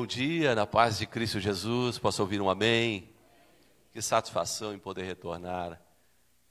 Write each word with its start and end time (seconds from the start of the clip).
Bom 0.00 0.06
dia, 0.06 0.54
na 0.54 0.66
paz 0.66 0.96
de 0.96 1.06
Cristo 1.06 1.38
Jesus. 1.38 1.98
Posso 1.98 2.22
ouvir 2.22 2.40
um 2.40 2.48
amém? 2.48 3.12
Que 3.92 4.00
satisfação 4.00 4.72
em 4.72 4.78
poder 4.78 5.02
retornar 5.02 5.78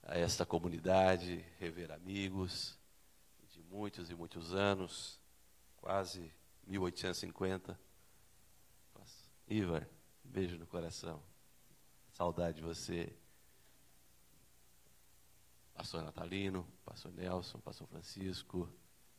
a 0.04 0.16
esta 0.16 0.46
comunidade, 0.46 1.44
rever 1.58 1.92
amigos 1.92 2.78
de 3.50 3.64
muitos 3.64 4.12
e 4.12 4.14
muitos 4.14 4.54
anos, 4.54 5.20
quase 5.78 6.32
1850. 6.68 7.76
Ivar, 9.48 9.90
beijo 10.24 10.56
no 10.60 10.68
coração. 10.68 11.20
Saudade 12.12 12.58
de 12.58 12.62
você. 12.62 13.12
Pastor 15.74 16.04
Natalino, 16.04 16.68
Pastor 16.86 17.12
Nelson, 17.14 17.58
Pastor 17.62 17.88
Francisco, 17.88 18.70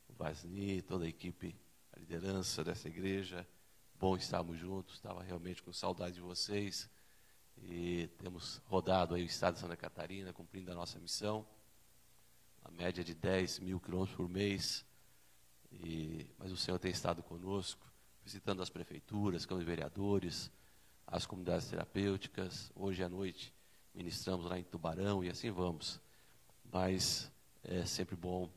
o 0.08 0.12
Vasni, 0.12 0.82
toda 0.82 1.04
a 1.04 1.08
equipe, 1.08 1.52
a 1.92 1.98
liderança 1.98 2.62
dessa 2.62 2.86
igreja 2.86 3.44
bom 4.00 4.16
estarmos 4.16 4.58
juntos, 4.58 4.94
estava 4.94 5.22
realmente 5.22 5.62
com 5.62 5.74
saudade 5.74 6.14
de 6.14 6.22
vocês. 6.22 6.88
E 7.58 8.08
temos 8.16 8.62
rodado 8.64 9.14
aí 9.14 9.22
o 9.22 9.26
estado 9.26 9.54
de 9.54 9.60
Santa 9.60 9.76
Catarina, 9.76 10.32
cumprindo 10.32 10.72
a 10.72 10.74
nossa 10.74 10.98
missão. 10.98 11.46
A 12.64 12.70
média 12.70 13.04
de 13.04 13.14
10 13.14 13.58
mil 13.58 13.78
quilômetros 13.78 14.16
por 14.16 14.26
mês. 14.26 14.86
E, 15.70 16.26
mas 16.38 16.50
o 16.50 16.56
Senhor 16.56 16.78
tem 16.78 16.90
estado 16.90 17.22
conosco, 17.22 17.86
visitando 18.24 18.62
as 18.62 18.70
prefeituras, 18.70 19.44
câmaras 19.44 19.66
de 19.66 19.70
vereadores, 19.70 20.50
as 21.06 21.26
comunidades 21.26 21.68
terapêuticas. 21.68 22.72
Hoje 22.74 23.04
à 23.04 23.08
noite 23.08 23.52
ministramos 23.94 24.46
lá 24.46 24.58
em 24.58 24.64
Tubarão 24.64 25.22
e 25.22 25.28
assim 25.28 25.50
vamos. 25.50 26.00
Mas 26.72 27.30
é 27.62 27.84
sempre 27.84 28.16
bom 28.16 28.50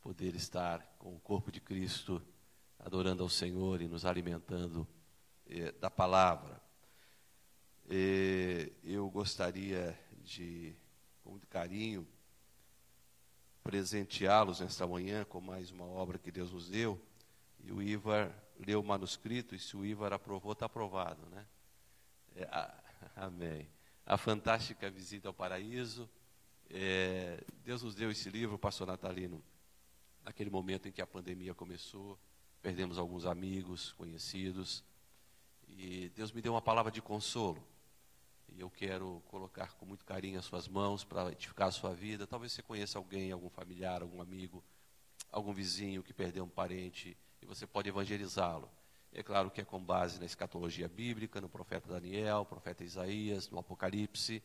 poder 0.00 0.36
estar 0.36 0.80
com 0.96 1.12
o 1.12 1.18
corpo 1.18 1.50
de 1.50 1.60
Cristo 1.60 2.22
adorando 2.78 3.22
ao 3.22 3.28
Senhor 3.28 3.80
e 3.80 3.88
nos 3.88 4.04
alimentando 4.04 4.86
eh, 5.48 5.72
da 5.72 5.90
palavra. 5.90 6.60
Eu 8.82 9.08
gostaria 9.10 9.96
de, 10.24 10.74
com 11.22 11.30
muito 11.30 11.46
carinho, 11.46 12.06
presenteá-los 13.62 14.60
nesta 14.60 14.86
manhã 14.86 15.24
com 15.24 15.40
mais 15.40 15.70
uma 15.70 15.84
obra 15.84 16.18
que 16.18 16.30
Deus 16.30 16.52
nos 16.52 16.68
deu. 16.68 17.00
E 17.64 17.72
o 17.72 17.82
Ivar 17.82 18.32
leu 18.58 18.80
o 18.80 18.84
manuscrito, 18.84 19.54
e 19.54 19.58
se 19.58 19.76
o 19.76 19.84
Ivar 19.84 20.12
aprovou, 20.12 20.52
está 20.52 20.66
aprovado, 20.66 21.26
né? 21.26 21.46
É, 22.36 22.44
a, 22.44 22.74
amém. 23.26 23.68
A 24.04 24.16
fantástica 24.16 24.90
visita 24.90 25.28
ao 25.28 25.34
paraíso. 25.34 26.08
É, 26.70 27.42
Deus 27.64 27.82
nos 27.82 27.94
deu 27.94 28.10
esse 28.10 28.30
livro, 28.30 28.58
pastor 28.58 28.86
Natalino, 28.86 29.42
naquele 30.24 30.50
momento 30.50 30.88
em 30.88 30.92
que 30.92 31.02
a 31.02 31.06
pandemia 31.06 31.54
começou 31.54 32.18
perdemos 32.66 32.98
alguns 32.98 33.26
amigos, 33.26 33.92
conhecidos, 33.92 34.82
e 35.68 36.08
Deus 36.16 36.32
me 36.32 36.42
deu 36.42 36.52
uma 36.52 36.60
palavra 36.60 36.90
de 36.90 37.00
consolo. 37.00 37.64
E 38.48 38.60
eu 38.60 38.68
quero 38.68 39.22
colocar 39.28 39.74
com 39.74 39.86
muito 39.86 40.04
carinho 40.04 40.36
as 40.36 40.46
suas 40.46 40.66
mãos 40.66 41.04
para 41.04 41.30
edificar 41.30 41.68
a 41.68 41.70
sua 41.70 41.94
vida. 41.94 42.26
Talvez 42.26 42.50
você 42.50 42.62
conheça 42.64 42.98
alguém, 42.98 43.30
algum 43.30 43.48
familiar, 43.48 44.02
algum 44.02 44.20
amigo, 44.20 44.64
algum 45.30 45.52
vizinho 45.52 46.02
que 46.02 46.12
perdeu 46.12 46.42
um 46.42 46.48
parente, 46.48 47.16
e 47.40 47.46
você 47.46 47.68
pode 47.68 47.88
evangelizá-lo. 47.88 48.68
É 49.12 49.22
claro 49.22 49.48
que 49.48 49.60
é 49.60 49.64
com 49.64 49.78
base 49.78 50.18
na 50.18 50.26
escatologia 50.26 50.88
bíblica, 50.88 51.40
no 51.40 51.48
profeta 51.48 51.88
Daniel, 51.88 52.44
profeta 52.44 52.82
Isaías, 52.82 53.48
no 53.48 53.60
Apocalipse, 53.60 54.42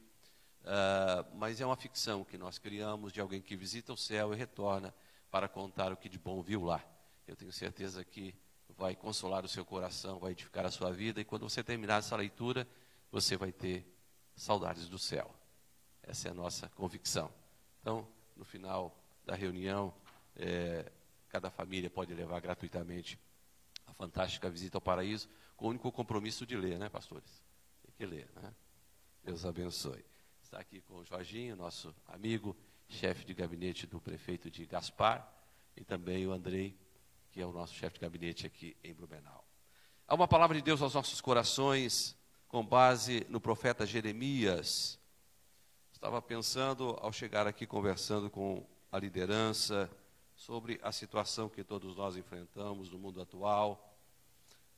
uh, 0.62 1.26
mas 1.38 1.60
é 1.60 1.66
uma 1.66 1.76
ficção 1.76 2.24
que 2.24 2.38
nós 2.38 2.60
criamos 2.60 3.12
de 3.12 3.20
alguém 3.20 3.42
que 3.42 3.56
visita 3.56 3.92
o 3.92 3.98
céu 3.98 4.32
e 4.32 4.38
retorna 4.38 4.94
para 5.32 5.50
contar 5.50 5.92
o 5.92 5.98
que 5.98 6.08
de 6.08 6.20
bom 6.20 6.44
viu 6.44 6.64
lá. 6.64 6.86
Eu 7.32 7.38
tenho 7.38 7.52
certeza 7.54 8.04
que 8.04 8.36
vai 8.78 8.94
consolar 8.94 9.46
o 9.46 9.48
seu 9.48 9.64
coração, 9.64 10.20
vai 10.20 10.34
edificar 10.34 10.66
a 10.66 10.70
sua 10.70 10.92
vida, 10.92 11.22
e 11.22 11.24
quando 11.24 11.44
você 11.50 11.64
terminar 11.64 12.00
essa 12.00 12.14
leitura, 12.14 12.68
você 13.10 13.38
vai 13.38 13.54
ter 13.54 13.88
saudades 14.36 14.90
do 14.90 15.00
céu. 15.00 15.34
Essa 16.04 16.28
é 16.28 16.32
a 16.32 16.34
nossa 16.34 16.68
convicção. 16.76 17.32
Então, 17.80 18.06
no 18.36 18.44
final 18.44 18.94
da 19.26 19.34
reunião, 19.34 19.94
é, 20.36 20.92
cada 21.30 21.50
família 21.50 21.90
pode 21.90 22.14
levar 22.14 22.42
gratuitamente 22.42 23.18
a 23.88 23.94
fantástica 23.94 24.50
visita 24.50 24.76
ao 24.76 24.82
paraíso, 24.82 25.30
com 25.56 25.68
o 25.68 25.70
único 25.70 25.90
compromisso 25.90 26.46
de 26.46 26.58
ler, 26.58 26.78
né, 26.78 26.90
pastores? 26.90 27.42
Tem 27.82 27.94
que 27.98 28.06
ler, 28.06 28.30
né? 28.36 28.54
Deus 29.24 29.46
abençoe. 29.46 30.04
Está 30.44 30.60
aqui 30.60 30.82
com 30.82 30.96
o 30.96 31.06
Jorginho, 31.06 31.56
nosso 31.56 31.96
amigo, 32.10 32.58
chefe 32.90 33.24
de 33.24 33.34
gabinete 33.34 33.88
do 33.88 34.02
prefeito 34.02 34.52
de 34.52 34.66
Gaspar, 34.66 35.26
e 35.78 35.86
também 35.86 36.28
o 36.28 36.34
Andrei, 36.34 36.78
que 37.32 37.42
é 37.42 37.46
o 37.46 37.52
nosso 37.52 37.74
chefe 37.74 37.96
de 37.96 38.02
gabinete 38.02 38.46
aqui 38.46 38.76
em 38.84 38.94
Blumenau. 38.94 39.46
Há 40.06 40.14
uma 40.14 40.28
palavra 40.28 40.58
de 40.58 40.62
Deus 40.62 40.82
aos 40.82 40.94
nossos 40.94 41.22
corações, 41.22 42.18
com 42.48 42.66
base 42.66 43.26
no 43.30 43.40
profeta 43.40 43.86
Jeremias. 43.86 45.00
Estava 45.94 46.22
pensando, 46.22 46.98
ao 47.02 47.14
chegar 47.14 47.48
aqui, 47.48 47.66
conversando 47.66 48.30
com 48.30 48.68
a 48.92 49.00
liderança, 49.00 49.90
sobre 50.36 50.80
a 50.84 50.92
situação 50.92 51.48
que 51.48 51.64
todos 51.64 51.96
nós 51.96 52.18
enfrentamos 52.18 52.90
no 52.90 53.00
mundo 53.00 53.22
atual, 53.22 53.96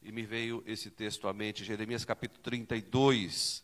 e 0.01 0.11
me 0.11 0.23
veio 0.23 0.61
esse 0.67 0.91
texto 0.91 1.27
à 1.27 1.33
mente, 1.33 1.63
Jeremias 1.63 2.05
capítulo 2.05 2.41
32, 2.43 3.63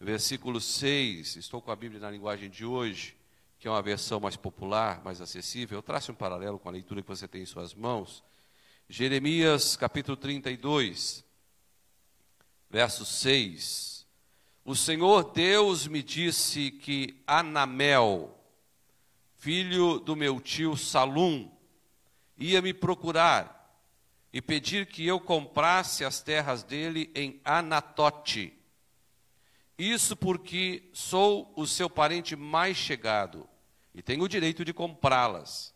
versículo 0.00 0.60
6. 0.60 1.36
Estou 1.36 1.60
com 1.60 1.70
a 1.70 1.76
Bíblia 1.76 2.00
na 2.00 2.10
linguagem 2.10 2.48
de 2.48 2.64
hoje 2.64 3.16
que 3.62 3.68
é 3.68 3.70
uma 3.70 3.80
versão 3.80 4.18
mais 4.18 4.34
popular, 4.34 5.00
mais 5.04 5.20
acessível, 5.20 5.78
eu 5.78 5.82
traço 5.82 6.10
um 6.10 6.16
paralelo 6.16 6.58
com 6.58 6.68
a 6.68 6.72
leitura 6.72 7.00
que 7.00 7.06
você 7.06 7.28
tem 7.28 7.42
em 7.42 7.46
suas 7.46 7.72
mãos. 7.72 8.20
Jeremias 8.88 9.76
capítulo 9.76 10.16
32, 10.16 11.24
verso 12.68 13.04
6. 13.04 14.04
O 14.64 14.74
Senhor 14.74 15.30
Deus 15.30 15.86
me 15.86 16.02
disse 16.02 16.72
que 16.72 17.22
Anamel, 17.24 18.36
filho 19.36 20.00
do 20.00 20.16
meu 20.16 20.40
tio 20.40 20.76
Salum, 20.76 21.48
ia 22.36 22.60
me 22.60 22.74
procurar 22.74 23.80
e 24.32 24.42
pedir 24.42 24.86
que 24.86 25.06
eu 25.06 25.20
comprasse 25.20 26.04
as 26.04 26.20
terras 26.20 26.64
dele 26.64 27.12
em 27.14 27.40
Anatote. 27.44 28.58
Isso 29.78 30.16
porque 30.16 30.90
sou 30.92 31.52
o 31.54 31.64
seu 31.64 31.88
parente 31.88 32.34
mais 32.34 32.76
chegado 32.76 33.48
e 33.94 34.02
tenho 34.02 34.24
o 34.24 34.28
direito 34.28 34.64
de 34.64 34.72
comprá-las. 34.72 35.74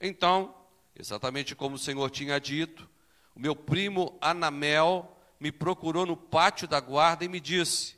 Então, 0.00 0.54
exatamente 0.94 1.54
como 1.54 1.76
o 1.76 1.78
Senhor 1.78 2.10
tinha 2.10 2.38
dito, 2.40 2.88
o 3.34 3.40
meu 3.40 3.54
primo 3.54 4.16
Anamel 4.20 5.16
me 5.38 5.52
procurou 5.52 6.06
no 6.06 6.16
pátio 6.16 6.66
da 6.66 6.80
guarda 6.80 7.24
e 7.24 7.28
me 7.28 7.40
disse: 7.40 7.96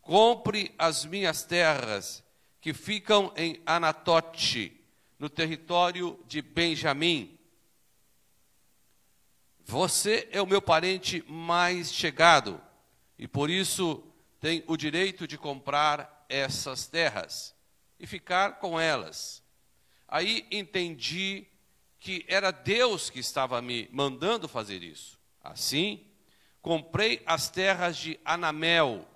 Compre 0.00 0.74
as 0.78 1.04
minhas 1.04 1.44
terras 1.44 2.22
que 2.60 2.72
ficam 2.72 3.32
em 3.36 3.60
Anatote, 3.66 4.80
no 5.18 5.28
território 5.28 6.18
de 6.26 6.40
Benjamim. 6.40 7.38
Você 9.66 10.28
é 10.30 10.40
o 10.40 10.46
meu 10.46 10.60
parente 10.60 11.24
mais 11.26 11.92
chegado 11.92 12.60
e 13.18 13.26
por 13.26 13.48
isso 13.48 14.02
tem 14.40 14.62
o 14.66 14.76
direito 14.76 15.26
de 15.26 15.38
comprar 15.38 16.26
essas 16.28 16.86
terras 16.86 17.54
e 17.98 18.06
ficar 18.06 18.58
com 18.58 18.78
elas. 18.78 19.42
Aí 20.08 20.46
entendi 20.50 21.46
que 21.98 22.24
era 22.28 22.50
Deus 22.50 23.08
que 23.08 23.18
estava 23.18 23.60
me 23.62 23.88
mandando 23.90 24.46
fazer 24.46 24.82
isso. 24.82 25.18
Assim, 25.42 26.06
comprei 26.60 27.22
as 27.26 27.48
terras 27.48 27.96
de 27.96 28.18
Anamel 28.24 29.08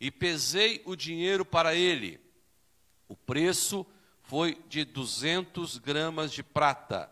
e 0.00 0.10
pesei 0.10 0.82
o 0.84 0.96
dinheiro 0.96 1.44
para 1.44 1.74
ele. 1.74 2.18
O 3.06 3.16
preço 3.16 3.86
foi 4.22 4.58
de 4.68 4.84
200 4.84 5.78
gramas 5.78 6.32
de 6.32 6.42
prata. 6.42 7.10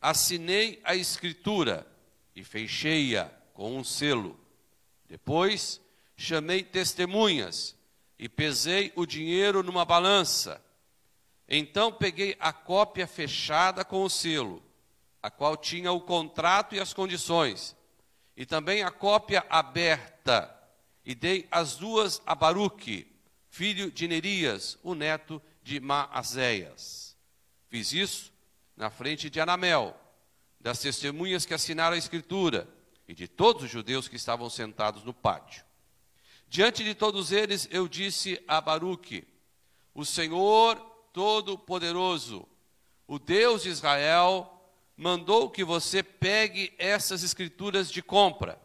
Assinei 0.00 0.80
a 0.82 0.96
escritura 0.96 1.86
e 2.34 2.42
fechei-a 2.42 3.26
com 3.54 3.78
um 3.78 3.84
selo. 3.84 4.38
Depois, 5.08 5.80
chamei 6.16 6.64
testemunhas 6.64 7.76
e 8.22 8.28
pesei 8.28 8.92
o 8.94 9.04
dinheiro 9.04 9.64
numa 9.64 9.84
balança. 9.84 10.64
Então 11.48 11.90
peguei 11.92 12.36
a 12.38 12.52
cópia 12.52 13.04
fechada 13.04 13.84
com 13.84 14.04
o 14.04 14.08
selo, 14.08 14.62
a 15.20 15.28
qual 15.28 15.56
tinha 15.56 15.90
o 15.90 16.00
contrato 16.00 16.72
e 16.72 16.78
as 16.78 16.94
condições, 16.94 17.76
e 18.36 18.46
também 18.46 18.84
a 18.84 18.92
cópia 18.92 19.44
aberta, 19.50 20.56
e 21.04 21.16
dei 21.16 21.48
as 21.50 21.74
duas 21.74 22.22
a 22.24 22.32
Baruque, 22.32 23.12
filho 23.50 23.90
de 23.90 24.06
Nerias, 24.06 24.78
o 24.84 24.94
neto 24.94 25.42
de 25.60 25.80
Maazéias. 25.80 27.16
Fiz 27.68 27.92
isso 27.92 28.32
na 28.76 28.88
frente 28.88 29.28
de 29.28 29.40
Anamel, 29.40 29.96
das 30.60 30.78
testemunhas 30.78 31.44
que 31.44 31.54
assinaram 31.54 31.96
a 31.96 31.98
escritura, 31.98 32.68
e 33.08 33.14
de 33.14 33.26
todos 33.26 33.64
os 33.64 33.70
judeus 33.70 34.06
que 34.06 34.14
estavam 34.14 34.48
sentados 34.48 35.02
no 35.02 35.12
pátio. 35.12 35.64
Diante 36.52 36.84
de 36.84 36.94
todos 36.94 37.32
eles, 37.32 37.66
eu 37.70 37.88
disse 37.88 38.38
a 38.46 38.60
Baruque: 38.60 39.26
O 39.94 40.04
Senhor 40.04 40.76
Todo-Poderoso, 41.10 42.46
o 43.06 43.18
Deus 43.18 43.62
de 43.62 43.70
Israel, 43.70 44.62
mandou 44.94 45.48
que 45.48 45.64
você 45.64 46.02
pegue 46.02 46.70
essas 46.76 47.22
escrituras 47.22 47.90
de 47.90 48.02
compra 48.02 48.60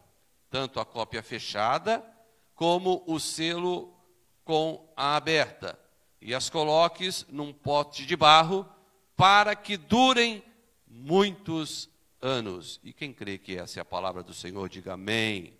tanto 0.49 0.81
a 0.81 0.85
cópia 0.85 1.23
fechada 1.23 2.05
como 2.53 3.05
o 3.07 3.21
selo 3.21 3.97
com 4.43 4.85
a 4.93 5.15
aberta, 5.15 5.79
e 6.21 6.35
as 6.35 6.49
coloques 6.49 7.25
num 7.29 7.53
pote 7.53 8.05
de 8.05 8.17
barro 8.17 8.67
para 9.15 9.55
que 9.55 9.77
durem 9.77 10.43
muitos 10.85 11.89
anos. 12.21 12.81
E 12.83 12.91
quem 12.91 13.13
crê 13.13 13.37
que 13.37 13.55
essa 13.55 13.79
é 13.79 13.81
a 13.81 13.85
palavra 13.85 14.21
do 14.23 14.33
Senhor, 14.33 14.67
diga 14.67 14.95
amém. 14.95 15.56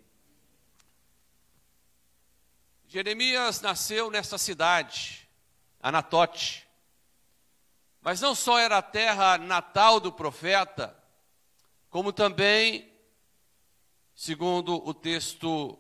Jeremias 2.89 3.60
nasceu 3.60 4.10
nesta 4.10 4.38
cidade, 4.38 5.30
Anatote. 5.81 6.66
Mas 8.01 8.22
não 8.22 8.34
só 8.34 8.57
era 8.57 8.78
a 8.78 8.81
terra 8.81 9.38
natal 9.38 10.00
do 10.00 10.10
profeta, 10.10 10.98
como 11.89 12.13
também, 12.13 12.89
segundo 14.16 14.75
o 14.88 14.94
texto 14.94 15.78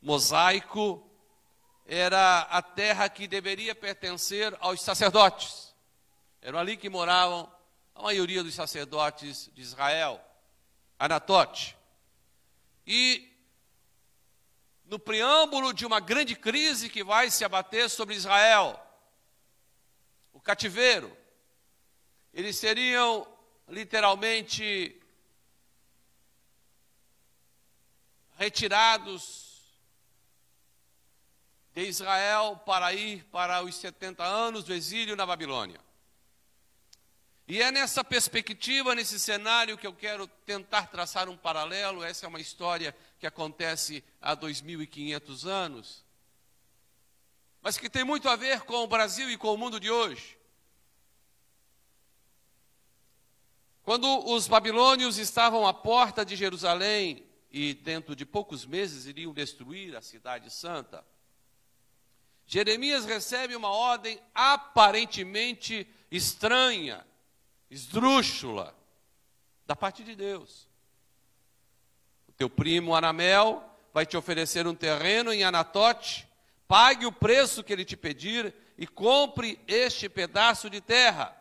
mosaico, 0.00 1.04
era 1.84 2.42
a 2.42 2.62
terra 2.62 3.08
que 3.08 3.26
deveria 3.26 3.74
pertencer 3.74 4.56
aos 4.60 4.80
sacerdotes. 4.82 5.74
Eram 6.40 6.60
ali 6.60 6.76
que 6.76 6.88
moravam 6.88 7.52
a 7.92 8.02
maioria 8.02 8.44
dos 8.44 8.54
sacerdotes 8.54 9.50
de 9.52 9.62
Israel, 9.62 10.24
Anatote. 10.96 11.76
E 12.86 13.29
no 14.90 14.98
preâmbulo 14.98 15.72
de 15.72 15.86
uma 15.86 16.00
grande 16.00 16.34
crise 16.34 16.90
que 16.90 17.04
vai 17.04 17.30
se 17.30 17.44
abater 17.44 17.88
sobre 17.88 18.16
Israel, 18.16 18.76
o 20.32 20.40
cativeiro, 20.40 21.16
eles 22.34 22.56
seriam 22.56 23.24
literalmente 23.68 25.00
retirados 28.36 29.62
de 31.72 31.82
Israel 31.82 32.60
para 32.66 32.92
ir 32.92 33.22
para 33.26 33.62
os 33.62 33.76
70 33.76 34.24
anos 34.24 34.64
do 34.64 34.74
exílio 34.74 35.14
na 35.14 35.24
Babilônia. 35.24 35.80
E 37.46 37.62
é 37.62 37.70
nessa 37.70 38.02
perspectiva, 38.02 38.94
nesse 38.94 39.20
cenário, 39.20 39.78
que 39.78 39.86
eu 39.86 39.92
quero 39.92 40.26
tentar 40.26 40.86
traçar 40.86 41.28
um 41.28 41.36
paralelo. 41.36 42.02
Essa 42.02 42.26
é 42.26 42.28
uma 42.28 42.40
história 42.40 42.94
que 43.20 43.26
acontece 43.26 44.02
há 44.18 44.34
2.500 44.34 45.46
anos, 45.46 46.02
mas 47.60 47.76
que 47.76 47.90
tem 47.90 48.02
muito 48.02 48.26
a 48.30 48.34
ver 48.34 48.62
com 48.62 48.82
o 48.82 48.86
Brasil 48.86 49.30
e 49.30 49.36
com 49.36 49.52
o 49.52 49.58
mundo 49.58 49.78
de 49.78 49.90
hoje. 49.90 50.38
Quando 53.82 54.06
os 54.32 54.48
babilônios 54.48 55.18
estavam 55.18 55.66
à 55.66 55.74
porta 55.74 56.24
de 56.24 56.34
Jerusalém 56.34 57.26
e 57.50 57.74
dentro 57.74 58.16
de 58.16 58.24
poucos 58.24 58.64
meses 58.64 59.04
iriam 59.04 59.34
destruir 59.34 59.94
a 59.94 60.00
cidade 60.00 60.50
santa, 60.50 61.04
Jeremias 62.46 63.04
recebe 63.04 63.54
uma 63.54 63.68
ordem 63.68 64.18
aparentemente 64.34 65.86
estranha 66.10 67.06
esdrúxula 67.70 68.74
da 69.66 69.76
parte 69.76 70.02
de 70.02 70.16
Deus. 70.16 70.69
Teu 72.40 72.48
primo 72.48 72.94
Anamel 72.94 73.62
vai 73.92 74.06
te 74.06 74.16
oferecer 74.16 74.66
um 74.66 74.74
terreno 74.74 75.30
em 75.30 75.44
Anatote, 75.44 76.26
pague 76.66 77.04
o 77.04 77.12
preço 77.12 77.62
que 77.62 77.70
ele 77.70 77.84
te 77.84 77.98
pedir 77.98 78.54
e 78.78 78.86
compre 78.86 79.60
este 79.68 80.08
pedaço 80.08 80.70
de 80.70 80.80
terra. 80.80 81.36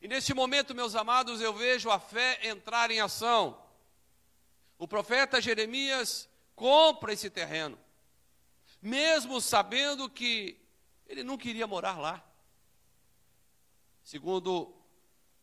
E 0.00 0.06
neste 0.06 0.32
momento, 0.32 0.72
meus 0.72 0.94
amados, 0.94 1.40
eu 1.40 1.52
vejo 1.52 1.90
a 1.90 1.98
fé 1.98 2.38
entrar 2.44 2.92
em 2.92 3.00
ação. 3.00 3.60
O 4.78 4.86
profeta 4.86 5.40
Jeremias 5.40 6.28
compra 6.54 7.12
esse 7.12 7.28
terreno, 7.28 7.76
mesmo 8.80 9.40
sabendo 9.40 10.08
que 10.08 10.60
ele 11.08 11.24
não 11.24 11.36
queria 11.36 11.66
morar 11.66 11.98
lá. 11.98 12.24
Segundo 14.04 14.72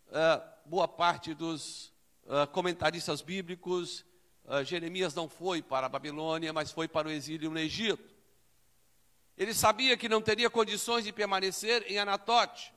uh, 0.07 0.41
boa 0.65 0.87
parte 0.87 1.33
dos 1.33 1.91
uh, 2.27 2.47
comentaristas 2.51 3.21
bíblicos, 3.21 4.05
uh, 4.45 4.63
Jeremias 4.63 5.15
não 5.15 5.27
foi 5.27 5.61
para 5.61 5.87
a 5.87 5.89
Babilônia, 5.89 6.53
mas 6.53 6.71
foi 6.71 6.87
para 6.87 7.07
o 7.07 7.11
exílio 7.11 7.49
no 7.49 7.57
Egito. 7.57 8.15
Ele 9.37 9.53
sabia 9.53 9.97
que 9.97 10.09
não 10.09 10.21
teria 10.21 10.49
condições 10.49 11.03
de 11.03 11.11
permanecer 11.11 11.85
em 11.87 11.97
Anatote, 11.97 12.73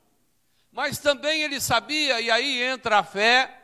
mas 0.70 0.98
também 0.98 1.42
ele 1.42 1.60
sabia, 1.60 2.20
e 2.20 2.30
aí 2.30 2.62
entra 2.62 2.98
a 2.98 3.04
fé, 3.04 3.60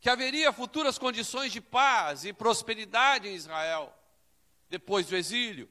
que 0.00 0.10
haveria 0.10 0.52
futuras 0.52 0.98
condições 0.98 1.52
de 1.52 1.60
paz 1.60 2.24
e 2.24 2.32
prosperidade 2.32 3.28
em 3.28 3.34
Israel 3.34 3.92
depois 4.68 5.06
do 5.06 5.16
exílio. 5.16 5.68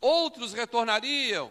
Outros 0.00 0.52
retornariam 0.52 1.50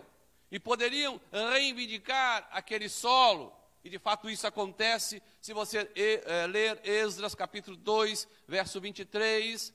e 0.51 0.59
poderiam 0.59 1.19
reivindicar 1.31 2.47
aquele 2.51 2.87
solo. 2.87 3.51
E 3.83 3.89
de 3.89 3.99
fato 3.99 4.29
isso 4.29 4.47
acontece 4.47 5.21
se 5.41 5.51
você 5.51 5.91
é, 5.95 6.47
ler 6.47 6.79
Esdras 6.85 7.35
capítulo 7.35 7.75
2, 7.75 8.27
verso 8.47 8.79
23. 8.79 9.73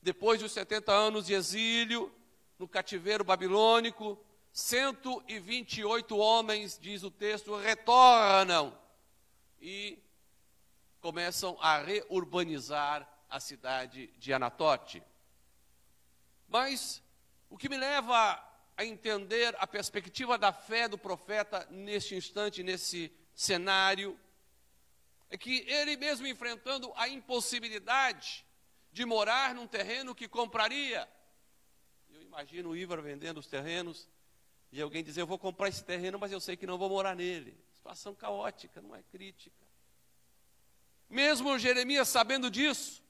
Depois 0.00 0.40
dos 0.40 0.52
70 0.52 0.92
anos 0.92 1.26
de 1.26 1.34
exílio 1.34 2.14
no 2.56 2.68
cativeiro 2.68 3.24
babilônico, 3.24 4.16
128 4.52 6.16
homens, 6.16 6.78
diz 6.80 7.02
o 7.02 7.10
texto, 7.10 7.56
retornam 7.56 8.76
e 9.60 9.98
começam 11.00 11.56
a 11.60 11.78
reurbanizar 11.78 13.08
a 13.28 13.40
cidade 13.40 14.06
de 14.18 14.32
Anatote. 14.32 15.02
Mas 16.48 17.02
o 17.50 17.58
que 17.58 17.68
me 17.68 17.76
leva 17.76 18.44
a 18.76 18.84
entender 18.84 19.54
a 19.58 19.66
perspectiva 19.66 20.38
da 20.38 20.52
fé 20.52 20.86
do 20.86 20.96
profeta 20.96 21.66
neste 21.70 22.14
instante, 22.14 22.62
nesse 22.62 23.12
cenário, 23.38 24.18
é 25.30 25.38
que 25.38 25.60
ele 25.68 25.96
mesmo 25.96 26.26
enfrentando 26.26 26.92
a 26.96 27.08
impossibilidade 27.08 28.44
de 28.90 29.04
morar 29.04 29.54
num 29.54 29.64
terreno 29.64 30.12
que 30.12 30.26
compraria. 30.26 31.08
Eu 32.10 32.20
imagino 32.20 32.70
o 32.70 32.76
Ivar 32.76 33.00
vendendo 33.00 33.38
os 33.38 33.46
terrenos 33.46 34.08
e 34.72 34.82
alguém 34.82 35.04
dizer: 35.04 35.20
Eu 35.20 35.26
vou 35.26 35.38
comprar 35.38 35.68
esse 35.68 35.84
terreno, 35.84 36.18
mas 36.18 36.32
eu 36.32 36.40
sei 36.40 36.56
que 36.56 36.66
não 36.66 36.76
vou 36.76 36.88
morar 36.88 37.14
nele. 37.14 37.56
Situação 37.74 38.12
caótica, 38.12 38.82
não 38.82 38.92
é 38.96 39.04
crítica. 39.04 39.64
Mesmo 41.08 41.56
Jeremias 41.60 42.08
sabendo 42.08 42.50
disso, 42.50 43.04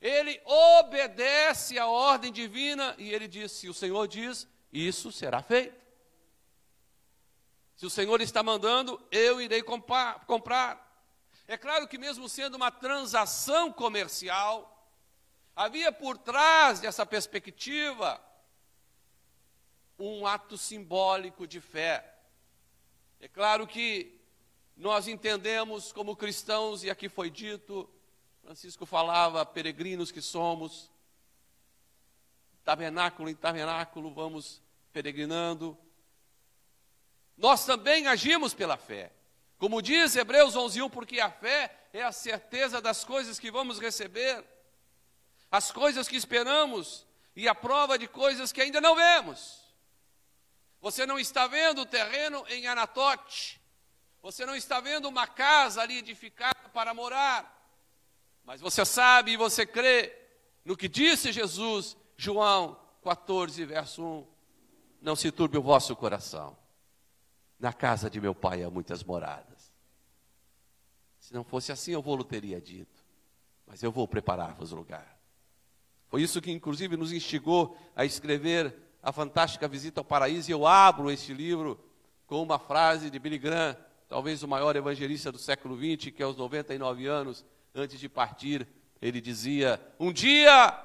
ele 0.00 0.40
obedece 0.44 1.78
à 1.78 1.86
ordem 1.86 2.32
divina 2.32 2.96
e 2.98 3.14
ele 3.14 3.28
diz: 3.28 3.52
Se 3.52 3.68
o 3.68 3.74
Senhor 3.74 4.08
diz, 4.08 4.48
isso 4.72 5.12
será 5.12 5.40
feito. 5.40 5.81
Se 7.76 7.86
o 7.86 7.90
Senhor 7.90 8.20
está 8.20 8.42
mandando, 8.42 9.00
eu 9.10 9.40
irei 9.40 9.62
comprar. 9.62 10.24
É 11.48 11.56
claro 11.56 11.88
que, 11.88 11.98
mesmo 11.98 12.28
sendo 12.28 12.54
uma 12.54 12.70
transação 12.70 13.72
comercial, 13.72 14.68
havia 15.54 15.90
por 15.90 16.16
trás 16.16 16.80
dessa 16.80 17.04
perspectiva 17.04 18.22
um 19.98 20.26
ato 20.26 20.56
simbólico 20.56 21.46
de 21.46 21.60
fé. 21.60 22.18
É 23.20 23.28
claro 23.28 23.66
que 23.66 24.20
nós 24.76 25.06
entendemos 25.06 25.92
como 25.92 26.16
cristãos, 26.16 26.82
e 26.82 26.90
aqui 26.90 27.08
foi 27.08 27.30
dito, 27.30 27.88
Francisco 28.42 28.84
falava, 28.84 29.44
peregrinos 29.46 30.10
que 30.10 30.20
somos, 30.20 30.90
tabernáculo 32.64 33.28
em 33.28 33.34
tabernáculo, 33.34 34.12
vamos 34.12 34.60
peregrinando. 34.92 35.78
Nós 37.36 37.64
também 37.64 38.06
agimos 38.06 38.54
pela 38.54 38.76
fé. 38.76 39.12
Como 39.58 39.80
diz 39.80 40.16
Hebreus 40.16 40.54
11:1, 40.56 40.90
porque 40.90 41.20
a 41.20 41.30
fé 41.30 41.72
é 41.92 42.02
a 42.02 42.12
certeza 42.12 42.80
das 42.80 43.04
coisas 43.04 43.38
que 43.38 43.50
vamos 43.50 43.78
receber, 43.78 44.44
as 45.50 45.70
coisas 45.70 46.08
que 46.08 46.16
esperamos 46.16 47.06
e 47.36 47.48
a 47.48 47.54
prova 47.54 47.98
de 47.98 48.08
coisas 48.08 48.52
que 48.52 48.60
ainda 48.60 48.80
não 48.80 48.96
vemos. 48.96 49.62
Você 50.80 51.06
não 51.06 51.18
está 51.18 51.46
vendo 51.46 51.82
o 51.82 51.86
terreno 51.86 52.44
em 52.48 52.66
Anatote, 52.66 53.60
você 54.20 54.44
não 54.44 54.56
está 54.56 54.80
vendo 54.80 55.08
uma 55.08 55.26
casa 55.26 55.80
ali 55.80 55.98
edificada 55.98 56.68
para 56.72 56.92
morar, 56.92 57.70
mas 58.44 58.60
você 58.60 58.84
sabe 58.84 59.32
e 59.32 59.36
você 59.36 59.64
crê 59.64 60.12
no 60.64 60.76
que 60.76 60.88
disse 60.88 61.30
Jesus 61.30 61.96
João 62.16 62.78
14, 63.02 63.64
verso 63.64 64.02
1. 64.02 64.26
Não 65.00 65.16
se 65.16 65.30
turbe 65.30 65.58
o 65.58 65.62
vosso 65.62 65.94
coração. 65.96 66.56
Na 67.62 67.72
casa 67.72 68.10
de 68.10 68.20
meu 68.20 68.34
pai 68.34 68.64
há 68.64 68.68
muitas 68.68 69.04
moradas. 69.04 69.72
Se 71.20 71.32
não 71.32 71.44
fosse 71.44 71.70
assim, 71.70 71.92
eu 71.92 72.02
vou 72.02 72.24
teria 72.24 72.60
dito. 72.60 73.00
Mas 73.64 73.84
eu 73.84 73.92
vou 73.92 74.08
preparar-vos 74.08 74.72
lugar. 74.72 75.16
Foi 76.08 76.20
isso 76.20 76.42
que, 76.42 76.50
inclusive, 76.50 76.96
nos 76.96 77.12
instigou 77.12 77.78
a 77.94 78.04
escrever 78.04 78.74
a 79.00 79.12
fantástica 79.12 79.68
visita 79.68 80.00
ao 80.00 80.04
paraíso. 80.04 80.50
E 80.50 80.52
eu 80.52 80.66
abro 80.66 81.08
este 81.08 81.32
livro 81.32 81.78
com 82.26 82.42
uma 82.42 82.58
frase 82.58 83.08
de 83.08 83.18
Billy 83.20 83.38
Graham, 83.38 83.76
talvez 84.08 84.42
o 84.42 84.48
maior 84.48 84.74
evangelista 84.74 85.30
do 85.30 85.38
século 85.38 85.76
XX, 85.76 86.10
que 86.10 86.22
aos 86.22 86.36
99 86.36 87.06
anos, 87.06 87.44
antes 87.72 88.00
de 88.00 88.08
partir, 88.08 88.66
ele 89.00 89.20
dizia: 89.20 89.80
Um 90.00 90.12
dia 90.12 90.76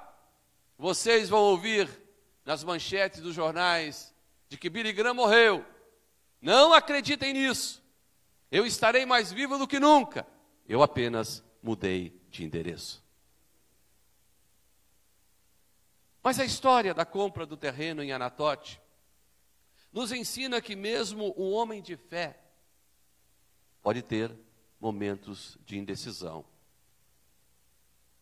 vocês 0.77 1.27
vão 1.27 1.41
ouvir 1.41 1.89
nas 2.45 2.63
manchetes 2.63 3.19
dos 3.19 3.33
jornais 3.33 4.13
de 4.47 4.57
que 4.57 4.69
Billy 4.69 4.93
Graham 4.93 5.15
morreu. 5.15 5.65
Não 6.41 6.73
acreditem 6.73 7.33
nisso. 7.33 7.83
Eu 8.51 8.65
estarei 8.65 9.05
mais 9.05 9.31
vivo 9.31 9.57
do 9.57 9.67
que 9.67 9.79
nunca. 9.79 10.25
Eu 10.67 10.81
apenas 10.81 11.43
mudei 11.61 12.21
de 12.29 12.43
endereço. 12.43 13.03
Mas 16.23 16.39
a 16.39 16.45
história 16.45 16.93
da 16.93 17.05
compra 17.05 17.45
do 17.45 17.55
terreno 17.55 18.03
em 18.03 18.11
Anatote 18.11 18.81
nos 19.91 20.11
ensina 20.11 20.61
que 20.61 20.75
mesmo 20.75 21.33
um 21.37 21.53
homem 21.53 21.81
de 21.81 21.95
fé 21.95 22.39
pode 23.81 24.01
ter 24.01 24.35
momentos 24.79 25.57
de 25.65 25.77
indecisão, 25.77 26.45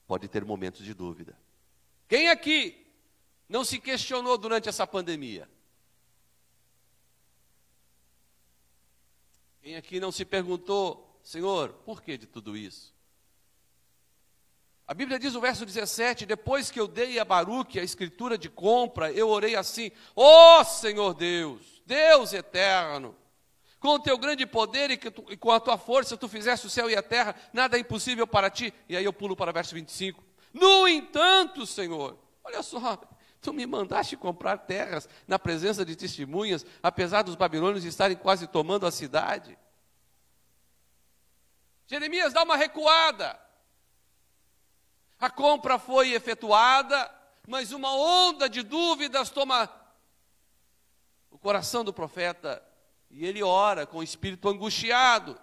pode 0.08 0.28
ter 0.28 0.46
momentos 0.46 0.86
de 0.86 0.94
dúvida. 0.94 1.38
Quem 2.08 2.30
aqui 2.30 2.86
não 3.50 3.66
se 3.66 3.80
questionou 3.80 4.38
durante 4.38 4.70
essa 4.70 4.86
pandemia? 4.86 5.50
Quem 9.66 9.76
aqui 9.76 10.00
não 10.00 10.12
se 10.12 10.24
perguntou, 10.24 11.20
Senhor, 11.24 11.70
por 11.84 12.04
que 12.04 12.20
de 12.20 12.28
tudo 12.28 12.56
isso? 12.56 12.94
A 14.86 14.94
Bíblia 14.94 15.18
diz 15.18 15.34
no 15.34 15.42
verso 15.42 15.66
17: 15.66 16.24
Depois 16.24 16.70
que 16.70 16.80
eu 16.80 16.88
dei 16.88 17.18
a 17.18 17.26
Baruque 17.26 17.80
a 17.80 17.84
escritura 17.84 18.38
de 18.38 18.48
compra, 18.48 19.12
eu 19.12 19.28
orei 19.28 19.56
assim: 19.56 19.92
Ó 20.16 20.60
oh, 20.60 20.64
Senhor 20.64 21.16
Deus, 21.16 21.82
Deus 21.84 22.32
eterno, 22.32 23.16
com 23.80 23.96
o 23.96 24.00
teu 24.00 24.20
grande 24.20 24.46
poder 24.46 24.92
e, 24.92 24.98
tu, 24.98 25.26
e, 25.32 25.36
com 25.36 25.50
a 25.50 25.60
tua 25.60 25.80
força 25.80 26.16
tu 26.16 26.28
fizeste 26.28 26.68
o 26.68 26.70
céu 26.70 26.88
e 26.88 26.96
a 26.96 27.02
terra, 27.02 27.36
nada 27.52 27.76
é 27.76 27.80
impossível 27.80 28.28
para 28.28 28.52
ti. 28.52 28.72
E 28.88 28.96
aí 28.96 29.04
eu 29.04 29.12
pulo 29.12 29.36
para 29.36 29.50
o 29.50 29.54
verso 29.56 29.74
25. 29.74 30.24
No 30.54 30.88
entanto, 30.88 31.66
Senhor, 31.66 32.20
olha 32.44 32.62
só, 32.62 33.02
tu 33.46 33.54
me 33.54 33.68
mandaste 33.68 34.18
comprar 34.18 34.58
terras 34.58 35.08
na 35.28 35.38
presença 35.38 35.86
de 35.86 35.96
testemunhas, 35.96 36.66
apesar 36.82 37.22
dos 37.22 37.36
babilônios 37.36 37.86
estarem 37.86 38.18
quase 38.18 38.48
tomando 38.48 38.88
a 38.88 38.92
cidade. 38.92 39.56
Jeremias 41.86 42.34
dá 42.34 42.42
uma 42.42 42.58
recuada. 42.58 43.40
A 45.20 45.30
compra 45.30 45.78
foi 45.78 46.14
efetuada, 46.14 47.12
mas 47.48 47.72
uma 47.72 47.94
onda 47.96 48.50
de 48.50 48.64
dúvidas 48.64 49.30
toma 49.30 49.70
o 51.30 51.38
coração 51.38 51.84
do 51.84 51.94
profeta 51.94 52.64
e 53.12 53.28
ele 53.28 53.44
ora 53.44 53.86
com 53.86 54.00
o 54.00 54.04
espírito 54.04 54.50
angustiado. 54.50 55.40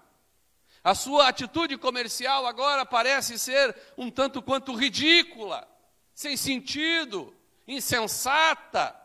A 0.82 0.96
sua 0.96 1.28
atitude 1.28 1.78
comercial 1.78 2.48
agora 2.48 2.84
parece 2.84 3.38
ser 3.38 3.76
um 3.96 4.10
tanto 4.10 4.42
quanto 4.42 4.74
ridícula, 4.74 5.68
sem 6.12 6.36
sentido, 6.36 7.32
insensata. 7.66 8.98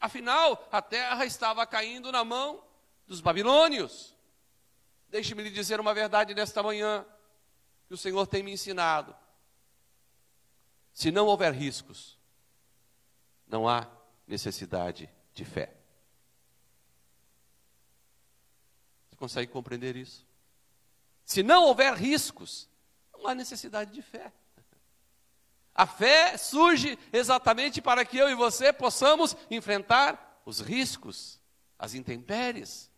Afinal, 0.00 0.68
a 0.70 0.80
terra 0.80 1.24
estava 1.24 1.66
caindo 1.66 2.12
na 2.12 2.24
mão 2.24 2.62
dos 3.06 3.20
babilônios. 3.20 4.14
Deixe-me 5.08 5.42
lhe 5.42 5.50
dizer 5.50 5.80
uma 5.80 5.94
verdade 5.94 6.34
nesta 6.34 6.62
manhã, 6.62 7.04
que 7.86 7.94
o 7.94 7.96
Senhor 7.96 8.26
tem 8.26 8.42
me 8.42 8.52
ensinado. 8.52 9.16
Se 10.92 11.10
não 11.10 11.26
houver 11.26 11.52
riscos, 11.52 12.18
não 13.46 13.68
há 13.68 13.88
necessidade 14.26 15.08
de 15.32 15.44
fé. 15.44 15.74
Você 19.08 19.16
consegue 19.16 19.50
compreender 19.50 19.96
isso? 19.96 20.26
Se 21.24 21.42
não 21.42 21.64
houver 21.64 21.94
riscos, 21.94 22.68
não 23.12 23.26
há 23.26 23.34
necessidade 23.34 23.92
de 23.92 24.02
fé. 24.02 24.32
A 25.78 25.86
fé 25.86 26.36
surge 26.36 26.98
exatamente 27.12 27.80
para 27.80 28.04
que 28.04 28.18
eu 28.18 28.28
e 28.28 28.34
você 28.34 28.72
possamos 28.72 29.36
enfrentar 29.48 30.42
os 30.44 30.58
riscos, 30.58 31.40
as 31.78 31.94
intempéries, 31.94 32.90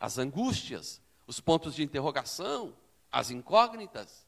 as 0.00 0.16
angústias, 0.16 1.02
os 1.26 1.38
pontos 1.38 1.74
de 1.74 1.82
interrogação, 1.82 2.74
as 3.12 3.28
incógnitas. 3.30 4.26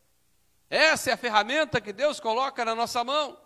Essa 0.69 1.09
é 1.09 1.13
a 1.15 1.17
ferramenta 1.17 1.81
que 1.81 1.91
Deus 1.91 2.21
coloca 2.21 2.67
na 2.67 2.75
nossa 2.75 3.03
mão. 3.03 3.41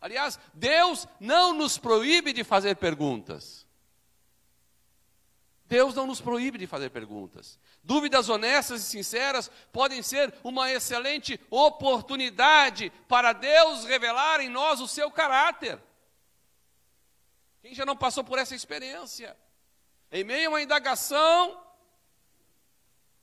Aliás, 0.00 0.38
Deus 0.54 1.08
não 1.18 1.52
nos 1.52 1.76
proíbe 1.76 2.32
de 2.32 2.44
fazer 2.44 2.76
perguntas. 2.76 3.65
Deus 5.68 5.94
não 5.94 6.06
nos 6.06 6.20
proíbe 6.20 6.58
de 6.58 6.66
fazer 6.66 6.90
perguntas. 6.90 7.58
Dúvidas 7.82 8.28
honestas 8.28 8.80
e 8.80 8.84
sinceras 8.84 9.50
podem 9.72 10.02
ser 10.02 10.32
uma 10.44 10.70
excelente 10.70 11.40
oportunidade 11.50 12.92
para 13.08 13.32
Deus 13.32 13.84
revelar 13.84 14.40
em 14.40 14.48
nós 14.48 14.80
o 14.80 14.86
seu 14.86 15.10
caráter. 15.10 15.78
Quem 17.60 17.74
já 17.74 17.84
não 17.84 17.96
passou 17.96 18.22
por 18.22 18.38
essa 18.38 18.54
experiência? 18.54 19.36
Em 20.12 20.22
meio 20.22 20.46
a 20.46 20.52
uma 20.52 20.62
indagação, 20.62 21.60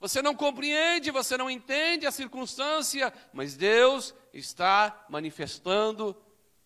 você 0.02 0.22
não 0.22 0.36
compreende, 0.36 1.12
você 1.12 1.38
não 1.38 1.50
entende 1.50 2.06
a 2.06 2.12
circunstância, 2.12 3.14
mas 3.32 3.56
Deus 3.56 4.14
está 4.34 5.06
manifestando 5.08 6.14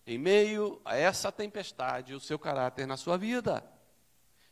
em 0.04 0.18
meio 0.18 0.80
a 0.84 0.96
essa 0.96 1.30
tempestade 1.30 2.14
o 2.14 2.20
seu 2.20 2.36
caráter 2.36 2.84
na 2.84 2.96
sua 2.96 3.16
vida. 3.16 3.77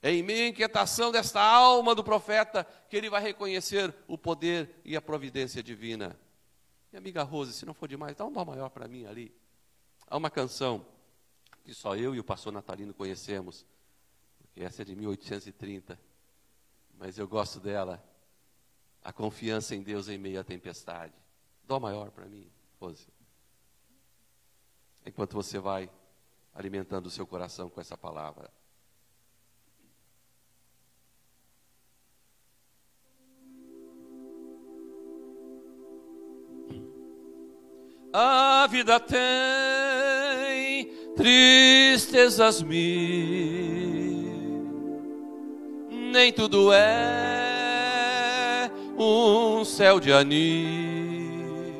É 0.06 0.12
em 0.12 0.22
meio 0.22 0.44
à 0.44 0.48
inquietação 0.50 1.10
desta 1.10 1.42
alma 1.42 1.92
do 1.92 2.04
profeta 2.04 2.62
que 2.88 2.96
ele 2.96 3.10
vai 3.10 3.20
reconhecer 3.20 3.92
o 4.06 4.16
poder 4.16 4.70
e 4.84 4.94
a 4.94 5.02
providência 5.02 5.60
divina. 5.60 6.16
Minha 6.92 7.00
amiga 7.00 7.24
Rose, 7.24 7.52
se 7.52 7.66
não 7.66 7.74
for 7.74 7.88
demais, 7.88 8.14
dá 8.14 8.24
um 8.24 8.30
dó 8.30 8.44
maior 8.44 8.70
para 8.70 8.86
mim 8.86 9.04
ali. 9.04 9.34
Há 10.06 10.16
uma 10.16 10.30
canção 10.30 10.86
que 11.64 11.74
só 11.74 11.96
eu 11.96 12.14
e 12.14 12.20
o 12.20 12.24
pastor 12.24 12.52
Natalino 12.52 12.94
conhecemos, 12.94 13.66
porque 14.38 14.62
essa 14.62 14.82
é 14.82 14.84
de 14.84 14.94
1830, 14.94 15.98
mas 16.96 17.18
eu 17.18 17.26
gosto 17.26 17.58
dela 17.58 18.00
a 19.02 19.12
confiança 19.12 19.74
em 19.74 19.82
Deus 19.82 20.06
em 20.06 20.18
meio 20.18 20.38
à 20.38 20.44
tempestade. 20.44 21.14
Dó 21.64 21.80
maior 21.80 22.12
para 22.12 22.26
mim, 22.26 22.48
Rose. 22.80 23.08
Enquanto 25.04 25.32
você 25.32 25.58
vai 25.58 25.90
alimentando 26.54 27.06
o 27.06 27.10
seu 27.10 27.26
coração 27.26 27.68
com 27.68 27.80
essa 27.80 27.98
palavra. 27.98 28.52
A 38.18 38.66
vida 38.70 38.98
tem 38.98 39.18
tristezas 41.14 42.62
mil, 42.62 42.80
nem 45.90 46.32
tudo 46.32 46.72
é 46.72 48.70
um 48.96 49.62
céu 49.66 50.00
de 50.00 50.14
anil, 50.14 51.74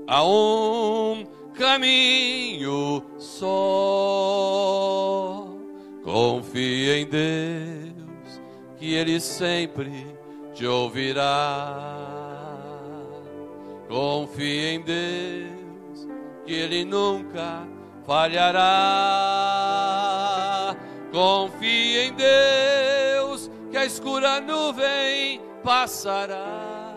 há 0.07 0.23
um 0.23 1.27
caminho 1.55 3.03
só. 3.17 4.29
Confia 6.11 7.01
em 7.01 7.05
Deus, 7.07 8.41
que 8.79 8.95
Ele 8.95 9.21
sempre 9.21 10.07
te 10.55 10.65
ouvirá. 10.67 11.87
Confia 13.87 14.73
em 14.73 14.81
Deus 14.81 16.09
que 16.47 16.55
Ele 16.55 16.87
nunca 16.87 17.69
falhará. 18.07 18.65
Confie 21.13 21.99
em 22.07 22.15
Deus, 22.15 23.51
que 23.71 23.77
a 23.77 23.85
escura 23.85 24.41
nuvem 24.41 25.43
passará. 25.63 26.95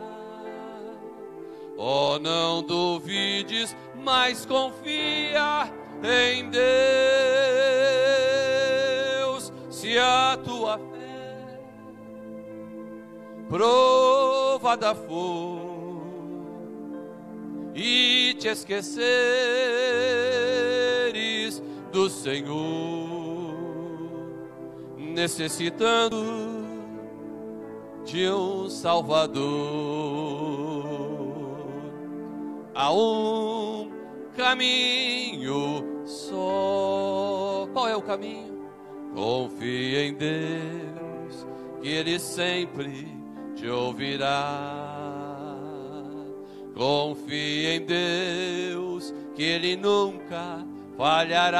Oh, 1.75 2.18
não 2.18 2.63
duvides, 2.63 3.75
mas 3.94 4.46
confia 4.46 5.70
em 6.01 6.50
Deus. 6.50 7.30
Provada 13.51 14.96
for 14.96 15.60
e 17.75 18.34
te 18.39 18.48
esqueceres 18.48 19.12
do 21.91 22.10
Senhor, 22.10 23.53
necessitando 24.98 26.65
de 28.05 28.29
um 28.29 28.70
Salvador. 28.70 29.41
Há 32.74 32.93
um 32.93 33.91
caminho 34.38 36.05
só. 36.05 37.67
Qual 37.74 37.86
é 37.89 37.98
o 37.98 38.01
caminho? 38.01 38.62
Confie 39.13 39.98
em 39.98 40.13
Deus, 40.13 41.46
que 41.81 41.89
Ele 41.89 42.17
sempre 42.17 43.20
te 43.62 43.70
ouvirá. 43.70 45.56
Confie 46.75 47.68
em 47.68 47.86
Deus, 47.86 49.13
que 49.36 49.44
Ele 49.44 49.75
nunca 49.75 50.65
falhará. 50.98 51.60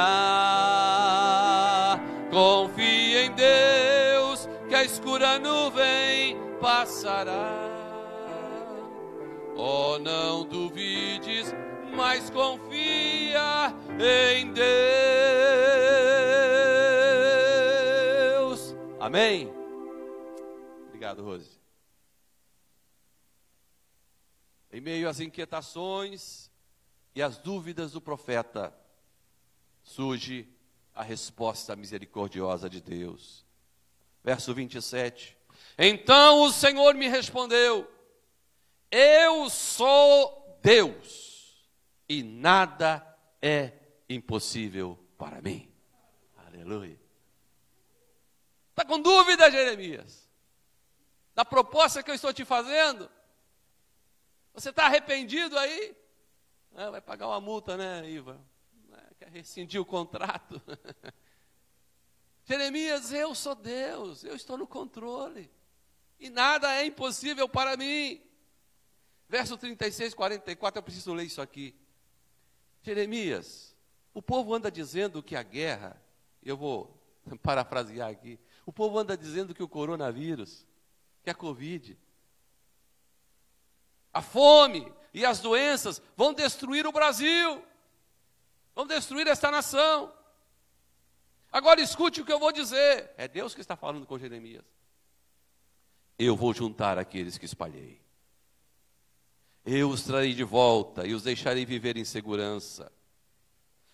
Confie 2.28 3.18
em 3.18 3.30
Deus, 3.32 4.48
que 4.68 4.74
a 4.74 4.82
escura 4.82 5.38
nuvem 5.38 6.36
passará. 6.60 7.70
Oh, 9.56 9.96
não 10.00 10.44
duvides, 10.44 11.54
mas 11.94 12.28
confia 12.30 13.72
em 14.00 14.52
Deus. 14.52 14.64
Amém? 18.98 19.52
Obrigado, 20.88 21.22
Rose. 21.22 21.62
Em 24.71 24.71
meio 24.82 25.08
às 25.08 25.20
inquietações 25.20 26.50
e 27.14 27.22
às 27.22 27.38
dúvidas 27.38 27.92
do 27.92 28.00
profeta, 28.00 28.76
surge 29.82 30.48
a 30.94 31.02
resposta 31.02 31.76
misericordiosa 31.76 32.68
de 32.68 32.80
Deus. 32.80 33.46
Verso 34.22 34.52
27. 34.52 35.36
Então 35.78 36.42
o 36.42 36.52
Senhor 36.52 36.94
me 36.94 37.08
respondeu: 37.08 37.90
Eu 38.90 39.48
sou 39.48 40.58
Deus, 40.60 41.66
e 42.08 42.22
nada 42.22 43.06
é 43.40 43.72
impossível 44.08 44.98
para 45.16 45.40
mim. 45.40 45.72
Aleluia. 46.46 47.00
Está 48.70 48.84
com 48.84 49.00
dúvida, 49.00 49.50
Jeremias? 49.50 50.28
Da 51.34 51.44
proposta 51.44 52.02
que 52.02 52.10
eu 52.10 52.14
estou 52.14 52.32
te 52.32 52.44
fazendo? 52.44 53.08
Você 54.54 54.70
está 54.70 54.86
arrependido 54.86 55.58
aí? 55.58 55.96
É, 56.74 56.90
vai 56.90 57.00
pagar 57.00 57.28
uma 57.28 57.40
multa, 57.40 57.76
né, 57.76 58.08
Iva? 58.08 58.40
É, 58.92 59.14
quer 59.18 59.28
rescindir 59.30 59.80
o 59.80 59.84
contrato? 59.84 60.60
Jeremias, 62.44 63.12
eu 63.12 63.34
sou 63.34 63.54
Deus, 63.54 64.24
eu 64.24 64.34
estou 64.34 64.58
no 64.58 64.66
controle. 64.66 65.50
E 66.18 66.28
nada 66.28 66.72
é 66.74 66.86
impossível 66.86 67.48
para 67.48 67.76
mim. 67.76 68.22
Verso 69.28 69.56
36, 69.56 70.12
44, 70.12 70.78
eu 70.78 70.82
preciso 70.82 71.14
ler 71.14 71.24
isso 71.24 71.40
aqui. 71.40 71.74
Jeremias, 72.82 73.74
o 74.12 74.20
povo 74.20 74.54
anda 74.54 74.70
dizendo 74.70 75.22
que 75.22 75.34
a 75.34 75.42
guerra, 75.42 76.00
eu 76.42 76.56
vou 76.56 77.00
parafrasear 77.42 78.10
aqui, 78.10 78.38
o 78.66 78.72
povo 78.72 78.98
anda 78.98 79.16
dizendo 79.16 79.54
que 79.54 79.62
o 79.62 79.68
coronavírus, 79.68 80.66
que 81.22 81.30
a 81.30 81.34
Covid, 81.34 81.98
a 84.12 84.20
fome 84.20 84.92
e 85.14 85.24
as 85.24 85.40
doenças 85.40 86.02
vão 86.16 86.32
destruir 86.32 86.86
o 86.86 86.92
Brasil, 86.92 87.62
vão 88.74 88.86
destruir 88.86 89.26
esta 89.26 89.50
nação. 89.50 90.12
Agora 91.50 91.80
escute 91.80 92.20
o 92.20 92.24
que 92.24 92.32
eu 92.32 92.38
vou 92.38 92.50
dizer. 92.50 93.10
É 93.16 93.28
Deus 93.28 93.54
que 93.54 93.60
está 93.60 93.76
falando 93.76 94.06
com 94.06 94.18
Jeremias. 94.18 94.64
Eu 96.18 96.34
vou 96.34 96.54
juntar 96.54 96.98
aqueles 96.98 97.36
que 97.36 97.44
espalhei. 97.44 98.00
Eu 99.64 99.90
os 99.90 100.02
trarei 100.02 100.34
de 100.34 100.44
volta 100.44 101.06
e 101.06 101.14
os 101.14 101.22
deixarei 101.22 101.64
viver 101.64 101.96
em 101.96 102.04
segurança. 102.04 102.90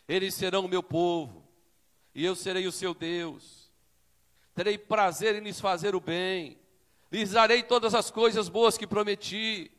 Eles 0.08 0.34
serão 0.34 0.64
o 0.64 0.68
meu 0.68 0.82
povo, 0.82 1.46
e 2.14 2.24
eu 2.24 2.34
serei 2.34 2.66
o 2.66 2.72
seu 2.72 2.94
Deus. 2.94 3.70
Terei 4.54 4.78
prazer 4.78 5.36
em 5.36 5.40
lhes 5.40 5.60
fazer 5.60 5.94
o 5.94 6.00
bem, 6.00 6.58
lhes 7.12 7.32
darei 7.32 7.62
todas 7.62 7.94
as 7.94 8.10
coisas 8.10 8.48
boas 8.48 8.78
que 8.78 8.86
prometi. 8.86 9.70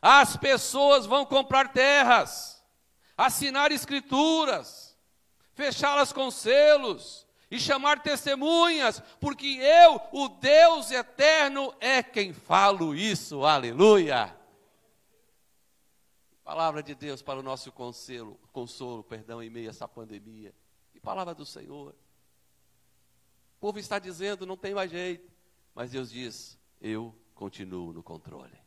As 0.00 0.36
pessoas 0.36 1.04
vão 1.04 1.26
comprar 1.26 1.72
terras, 1.72 2.62
assinar 3.16 3.70
escrituras, 3.70 4.96
fechá-las 5.52 6.12
com 6.12 6.30
selos 6.30 7.26
e 7.50 7.58
chamar 7.58 8.02
testemunhas, 8.02 9.00
porque 9.20 9.46
eu, 9.46 10.00
o 10.12 10.28
Deus 10.28 10.90
eterno, 10.90 11.74
é 11.80 12.02
quem 12.02 12.32
falo 12.32 12.94
isso. 12.94 13.44
Aleluia. 13.44 14.34
Palavra 16.42 16.82
de 16.82 16.94
Deus 16.94 17.20
para 17.20 17.38
o 17.38 17.42
nosso 17.42 17.70
consolo, 17.70 18.40
consolo, 18.52 19.04
perdão, 19.04 19.42
em 19.42 19.50
meio 19.50 19.68
a 19.68 19.70
essa 19.70 19.86
pandemia. 19.86 20.54
E 20.94 21.00
palavra 21.00 21.34
do 21.34 21.44
Senhor. 21.44 21.94
O 23.56 23.60
povo 23.60 23.78
está 23.78 23.98
dizendo, 23.98 24.46
não 24.46 24.56
tem 24.56 24.74
mais 24.74 24.90
jeito. 24.90 25.30
Mas 25.74 25.90
Deus 25.90 26.10
diz, 26.10 26.58
eu 26.80 27.14
continuo 27.34 27.92
no 27.92 28.02
controle. 28.02 28.58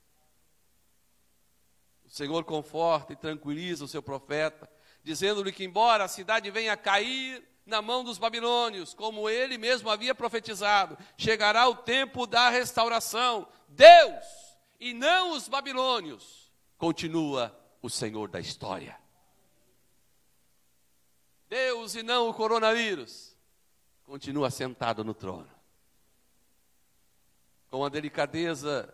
Senhor 2.14 2.44
conforta 2.44 3.12
e 3.12 3.16
tranquiliza 3.16 3.84
o 3.84 3.88
seu 3.88 4.04
profeta, 4.04 4.70
dizendo-lhe 5.04 5.52
que, 5.52 5.64
embora 5.64 6.04
a 6.04 6.08
cidade 6.08 6.52
venha 6.52 6.74
a 6.74 6.78
cair 6.78 7.44
na 7.66 7.82
mão 7.82 8.04
dos 8.04 8.20
babilônios, 8.20 8.94
como 8.94 9.28
ele 9.28 9.58
mesmo 9.58 9.90
havia 9.90 10.14
profetizado, 10.14 10.96
chegará 11.18 11.68
o 11.68 11.76
tempo 11.76 12.28
da 12.28 12.52
restauração. 12.52 13.48
Deus, 13.68 14.24
e 14.80 14.94
não 14.94 15.32
os 15.32 15.48
babilônios, 15.48 16.54
continua 16.78 17.52
o 17.82 17.90
Senhor 17.90 18.30
da 18.30 18.40
história. 18.40 18.96
Deus 21.50 21.96
e 21.96 22.04
não 22.04 22.30
o 22.30 22.34
coronavírus, 22.36 23.36
continua 24.04 24.52
sentado 24.52 25.04
no 25.04 25.16
trono. 25.16 25.50
Com 27.72 27.84
a 27.84 27.90
delicadeza 27.90 28.94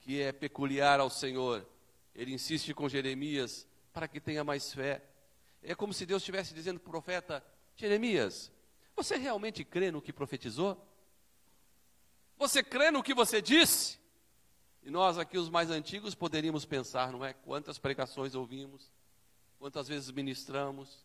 que 0.00 0.20
é 0.20 0.32
peculiar 0.32 1.00
ao 1.00 1.10
Senhor. 1.10 1.66
Ele 2.14 2.32
insiste 2.32 2.74
com 2.74 2.88
Jeremias 2.88 3.66
para 3.92 4.08
que 4.08 4.20
tenha 4.20 4.42
mais 4.42 4.72
fé. 4.72 5.04
É 5.62 5.74
como 5.74 5.92
se 5.92 6.06
Deus 6.06 6.22
estivesse 6.22 6.54
dizendo 6.54 6.80
para 6.80 6.88
o 6.88 6.90
profeta: 6.90 7.44
Jeremias, 7.76 8.50
você 8.96 9.16
realmente 9.16 9.64
crê 9.64 9.90
no 9.90 10.02
que 10.02 10.12
profetizou? 10.12 10.86
Você 12.36 12.62
crê 12.62 12.90
no 12.90 13.02
que 13.02 13.14
você 13.14 13.42
disse? 13.42 13.98
E 14.82 14.90
nós 14.90 15.18
aqui, 15.18 15.36
os 15.36 15.50
mais 15.50 15.70
antigos, 15.70 16.14
poderíamos 16.14 16.64
pensar, 16.64 17.12
não 17.12 17.24
é? 17.24 17.34
Quantas 17.34 17.78
pregações 17.78 18.34
ouvimos, 18.34 18.90
quantas 19.58 19.86
vezes 19.86 20.10
ministramos, 20.10 21.04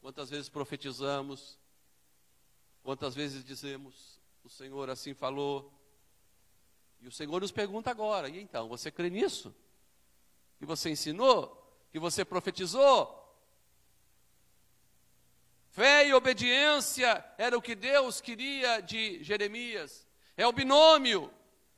quantas 0.00 0.30
vezes 0.30 0.48
profetizamos, 0.48 1.58
quantas 2.84 3.14
vezes 3.14 3.44
dizemos, 3.44 4.20
o 4.44 4.48
Senhor 4.48 4.88
assim 4.88 5.14
falou, 5.14 5.72
e 7.00 7.08
o 7.08 7.12
Senhor 7.12 7.40
nos 7.40 7.52
pergunta 7.52 7.90
agora: 7.90 8.28
e 8.28 8.40
então, 8.40 8.68
você 8.68 8.90
crê 8.90 9.10
nisso? 9.10 9.54
Que 10.58 10.66
você 10.66 10.90
ensinou? 10.90 11.54
Que 11.90 11.98
você 11.98 12.24
profetizou? 12.24 13.14
Fé 15.70 16.08
e 16.08 16.14
obediência 16.14 17.24
era 17.38 17.56
o 17.56 17.62
que 17.62 17.74
Deus 17.74 18.20
queria 18.20 18.80
de 18.80 19.22
Jeremias. 19.22 20.06
É 20.36 20.46
o 20.46 20.52
binômio 20.52 21.32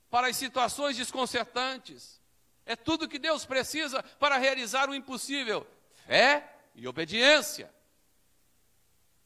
para 0.09 0.29
as 0.29 0.37
situações 0.37 0.97
desconcertantes. 0.97 2.21
É 2.65 2.75
tudo 2.75 3.09
que 3.09 3.19
Deus 3.19 3.45
precisa 3.45 4.03
para 4.19 4.39
realizar 4.39 4.89
o 4.89 4.95
impossível: 4.95 5.67
fé 6.07 6.57
e 6.75 6.89
obediência. 6.89 7.73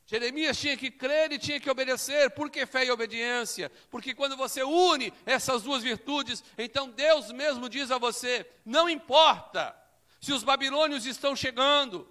Jeremias 0.06 0.58
tinha 0.58 0.76
que 0.76 0.90
crer 0.90 1.32
e 1.32 1.38
tinha 1.38 1.58
que 1.58 1.70
obedecer. 1.70 2.30
Por 2.30 2.50
que 2.50 2.66
fé 2.66 2.84
e 2.84 2.90
obediência? 2.90 3.70
Porque 3.90 4.14
quando 4.14 4.36
você 4.36 4.62
une 4.62 5.12
essas 5.24 5.62
duas 5.62 5.82
virtudes, 5.82 6.44
então 6.58 6.90
Deus 6.90 7.32
mesmo 7.32 7.68
diz 7.68 7.90
a 7.90 7.96
você: 7.96 8.46
não 8.64 8.88
importa 8.88 9.74
se 10.20 10.32
os 10.32 10.42
babilônios 10.42 11.06
estão 11.06 11.34
chegando, 11.34 12.06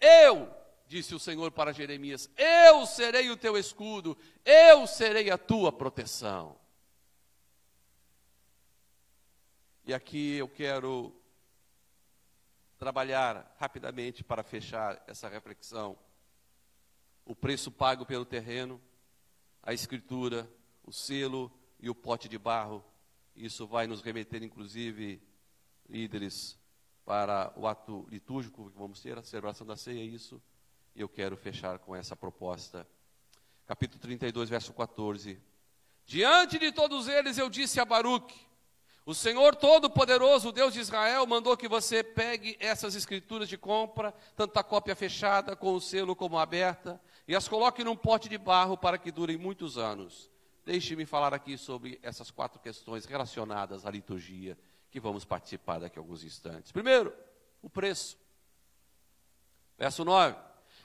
eu, 0.00 0.52
disse 0.86 1.14
o 1.14 1.20
Senhor 1.20 1.52
para 1.52 1.72
Jeremias, 1.72 2.28
eu 2.36 2.84
serei 2.84 3.30
o 3.30 3.36
teu 3.36 3.56
escudo, 3.56 4.18
eu 4.44 4.86
serei 4.86 5.30
a 5.30 5.38
tua 5.38 5.70
proteção. 5.70 6.58
E 9.84 9.94
aqui 9.94 10.36
eu 10.36 10.48
quero 10.48 11.14
trabalhar 12.76 13.54
rapidamente 13.58 14.24
para 14.24 14.42
fechar 14.42 15.02
essa 15.06 15.28
reflexão 15.28 15.98
o 17.30 17.34
preço 17.36 17.70
pago 17.70 18.04
pelo 18.04 18.24
terreno, 18.24 18.80
a 19.62 19.72
escritura, 19.72 20.50
o 20.82 20.90
selo 20.90 21.48
e 21.78 21.88
o 21.88 21.94
pote 21.94 22.28
de 22.28 22.36
barro. 22.36 22.84
Isso 23.36 23.68
vai 23.68 23.86
nos 23.86 24.02
remeter, 24.02 24.42
inclusive, 24.42 25.22
líderes, 25.88 26.58
para 27.04 27.52
o 27.54 27.68
ato 27.68 28.04
litúrgico 28.10 28.68
que 28.68 28.76
vamos 28.76 29.00
ter, 29.00 29.16
a 29.16 29.22
celebração 29.22 29.64
da 29.64 29.76
ceia, 29.76 30.02
isso. 30.02 30.42
E 30.92 31.00
eu 31.00 31.08
quero 31.08 31.36
fechar 31.36 31.78
com 31.78 31.94
essa 31.94 32.16
proposta. 32.16 32.84
Capítulo 33.64 34.00
32, 34.00 34.50
verso 34.50 34.72
14. 34.72 35.40
Diante 36.04 36.58
de 36.58 36.72
todos 36.72 37.06
eles 37.06 37.38
eu 37.38 37.48
disse 37.48 37.78
a 37.78 37.84
Baruque, 37.84 38.40
o 39.06 39.14
Senhor 39.14 39.56
Todo-Poderoso, 39.56 40.52
Deus 40.52 40.74
de 40.74 40.80
Israel, 40.80 41.26
mandou 41.26 41.56
que 41.56 41.66
você 41.66 42.02
pegue 42.02 42.56
essas 42.60 42.94
escrituras 42.94 43.48
de 43.48 43.56
compra, 43.56 44.14
tanto 44.36 44.56
a 44.58 44.62
cópia 44.62 44.94
fechada 44.94 45.56
com 45.56 45.74
o 45.74 45.80
selo 45.80 46.14
como 46.14 46.38
aberta, 46.38 47.00
e 47.26 47.34
as 47.34 47.48
coloque 47.48 47.84
num 47.84 47.96
pote 47.96 48.28
de 48.28 48.38
barro 48.38 48.76
para 48.76 48.98
que 48.98 49.10
durem 49.10 49.36
muitos 49.36 49.78
anos. 49.78 50.30
Deixe-me 50.64 51.06
falar 51.06 51.32
aqui 51.32 51.56
sobre 51.56 51.98
essas 52.02 52.30
quatro 52.30 52.60
questões 52.60 53.04
relacionadas 53.04 53.86
à 53.86 53.90
liturgia 53.90 54.56
que 54.90 55.00
vamos 55.00 55.24
participar 55.24 55.78
daqui 55.78 55.98
a 55.98 56.02
alguns 56.02 56.24
instantes. 56.24 56.72
Primeiro, 56.72 57.12
o 57.62 57.70
preço. 57.70 58.18
Verso 59.78 60.04
9: 60.04 60.36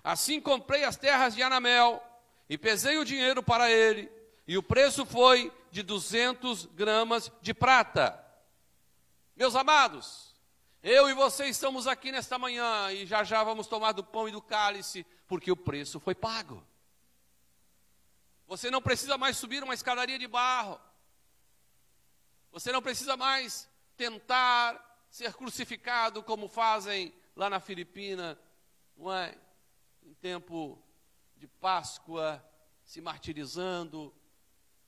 Assim 0.04 0.40
comprei 0.40 0.84
as 0.84 0.96
terras 0.96 1.36
de 1.36 1.42
Anamel 1.42 2.02
e 2.48 2.58
pesei 2.58 2.98
o 2.98 3.06
dinheiro 3.06 3.42
para 3.42 3.72
ele, 3.72 4.12
e 4.48 4.58
o 4.58 4.64
preço 4.64 5.06
foi 5.06 5.52
de 5.72 5.82
200 5.82 6.68
gramas 6.68 7.32
de 7.42 7.54
prata. 7.54 8.24
Meus 9.36 9.56
amados, 9.56 10.34
eu 10.82 11.10
e 11.10 11.14
você 11.14 11.48
estamos 11.48 11.88
aqui 11.88 12.12
nesta 12.12 12.38
manhã 12.38 12.92
e 12.92 13.06
já 13.06 13.24
já 13.24 13.44
vamos 13.44 13.68
tomar 13.68 13.92
do 13.92 14.04
pão 14.04 14.30
e 14.30 14.32
do 14.32 14.42
cálice, 14.42 15.06
porque 15.28 15.52
o 15.52 15.58
preço 15.58 16.00
foi 16.00 16.16
pago. 16.16 16.64
Você 18.48 18.70
não 18.70 18.82
precisa 18.82 19.18
mais 19.18 19.38
subir 19.38 19.64
uma 19.64 19.74
escadaria 19.74 20.20
de 20.20 20.28
barro. 20.28 20.80
Você 22.52 22.72
não 22.72 22.82
precisa 22.82 23.18
mais 23.18 23.70
tentar 23.98 25.06
ser 25.10 25.34
crucificado 25.34 26.22
como 26.22 26.48
fazem 26.48 27.14
lá 27.36 27.50
na 27.50 27.60
Filipina, 27.60 28.40
não 28.96 29.12
é? 29.12 29.38
Em 30.04 30.14
tempo 30.14 30.82
de 31.38 31.48
Páscoa, 31.48 32.44
se 32.84 33.02
martirizando. 33.02 34.14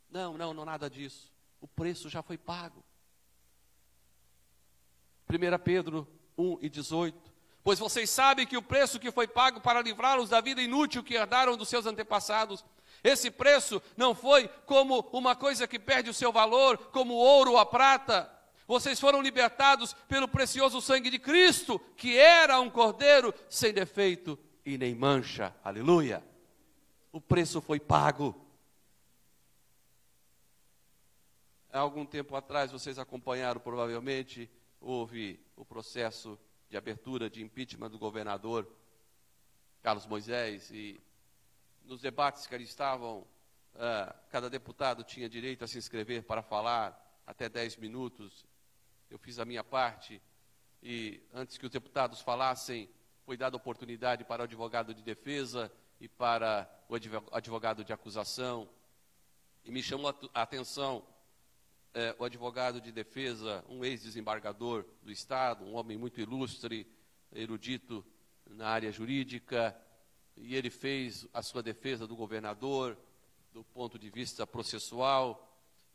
Não, 0.09 0.37
não, 0.37 0.53
não 0.53 0.63
nada 0.63 0.89
disso. 0.89 1.33
O 1.59 1.67
preço 1.67 2.09
já 2.09 2.21
foi 2.21 2.37
pago. 2.37 2.83
1 5.29 5.63
Pedro 5.63 6.07
1 6.37 6.59
e 6.61 6.69
18. 6.69 7.26
Pois 7.67 7.79
vocês 7.79 8.09
sabem 8.09 8.47
que 8.47 8.55
o 8.55 8.61
preço 8.61 8.97
que 8.97 9.11
foi 9.11 9.27
pago 9.27 9.59
para 9.59 9.81
livrá-los 9.81 10.29
da 10.29 10.39
vida 10.39 10.61
inútil 10.61 11.03
que 11.03 11.15
herdaram 11.15 11.57
dos 11.57 11.67
seus 11.67 11.85
antepassados, 11.85 12.63
esse 13.03 13.29
preço 13.29 13.81
não 13.97 14.15
foi 14.15 14.47
como 14.65 15.01
uma 15.11 15.35
coisa 15.35 15.67
que 15.67 15.77
perde 15.77 16.09
o 16.09 16.13
seu 16.13 16.31
valor, 16.31 16.77
como 16.93 17.13
ouro 17.15 17.51
ou 17.51 17.57
a 17.57 17.65
prata. 17.65 18.31
Vocês 18.65 18.97
foram 19.01 19.21
libertados 19.21 19.93
pelo 20.07 20.29
precioso 20.29 20.79
sangue 20.79 21.09
de 21.09 21.19
Cristo, 21.19 21.77
que 21.97 22.17
era 22.17 22.57
um 22.61 22.69
cordeiro 22.69 23.33
sem 23.49 23.73
defeito 23.73 24.39
e 24.65 24.77
nem 24.77 24.95
mancha. 24.95 25.53
Aleluia. 25.61 26.23
O 27.11 27.19
preço 27.19 27.59
foi 27.59 27.81
pago. 27.81 28.47
Há 31.69 31.79
algum 31.79 32.05
tempo 32.05 32.33
atrás, 32.33 32.71
vocês 32.71 32.97
acompanharam 32.97 33.59
provavelmente, 33.59 34.49
houve 34.79 35.37
o 35.57 35.65
processo 35.65 36.39
de 36.69 36.77
abertura 36.77 37.29
de 37.29 37.41
impeachment 37.41 37.89
do 37.89 37.97
governador 37.97 38.67
Carlos 39.81 40.05
Moisés 40.05 40.69
e 40.71 40.99
nos 41.85 42.01
debates 42.01 42.45
que 42.45 42.53
ali 42.53 42.65
estavam, 42.65 43.19
uh, 43.19 44.13
cada 44.29 44.49
deputado 44.49 45.03
tinha 45.03 45.29
direito 45.29 45.63
a 45.63 45.67
se 45.67 45.77
inscrever 45.77 46.23
para 46.23 46.41
falar 46.41 47.21
até 47.25 47.47
10 47.47 47.77
minutos. 47.77 48.45
Eu 49.09 49.17
fiz 49.17 49.39
a 49.39 49.45
minha 49.45 49.63
parte 49.63 50.21
e 50.83 51.21
antes 51.33 51.57
que 51.57 51.65
os 51.65 51.71
deputados 51.71 52.21
falassem, 52.21 52.89
foi 53.25 53.37
dada 53.37 53.57
oportunidade 53.57 54.23
para 54.23 54.41
o 54.41 54.45
advogado 54.45 54.93
de 54.93 55.01
defesa 55.01 55.71
e 55.99 56.07
para 56.07 56.69
o 56.87 56.95
advogado 57.35 57.83
de 57.83 57.91
acusação. 57.91 58.69
E 59.63 59.71
me 59.71 59.81
chamou 59.81 60.13
a 60.33 60.41
atenção 60.41 61.05
eh, 61.97 62.15
o 62.19 62.23
advogado 62.23 62.79
de 62.79 62.91
defesa, 62.91 63.65
um 63.67 63.83
ex-desembargador 63.83 64.85
do 65.01 65.11
Estado, 65.11 65.65
um 65.65 65.73
homem 65.73 65.97
muito 65.97 66.21
ilustre, 66.21 66.85
erudito 67.33 68.05
na 68.51 68.67
área 68.67 68.91
jurídica, 68.91 69.75
e 70.35 70.55
ele 70.55 70.69
fez 70.69 71.27
a 71.33 71.41
sua 71.41 71.63
defesa 71.63 72.05
do 72.05 72.15
governador 72.15 72.95
do 73.51 73.63
ponto 73.63 73.97
de 73.97 74.11
vista 74.11 74.45
processual 74.45 75.43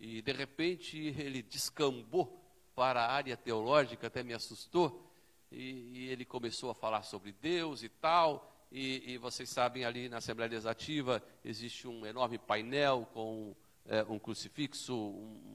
e 0.01 0.21
de 0.21 0.33
repente 0.33 0.99
ele 1.17 1.41
descambou 1.41 2.45
para 2.75 3.05
a 3.05 3.12
área 3.12 3.37
teológica, 3.37 4.09
até 4.09 4.25
me 4.25 4.35
assustou, 4.35 5.09
e, 5.53 5.93
e 5.95 6.09
ele 6.09 6.25
começou 6.25 6.69
a 6.71 6.75
falar 6.75 7.05
sobre 7.05 7.31
Deus 7.31 7.85
e 7.85 7.88
tal, 7.88 8.53
e, 8.73 9.12
e, 9.12 9.19
vocês 9.19 9.49
sabem 9.51 9.85
ali 9.85 10.09
na 10.09 10.17
Assembleia 10.17 10.51
Legislativa 10.51 11.23
existe 11.45 11.87
um 11.87 12.05
enorme 12.05 12.38
painel 12.38 13.07
com 13.12 13.55
é, 13.87 14.03
um 14.05 14.19
crucifixo, 14.19 14.95
um, 14.95 15.52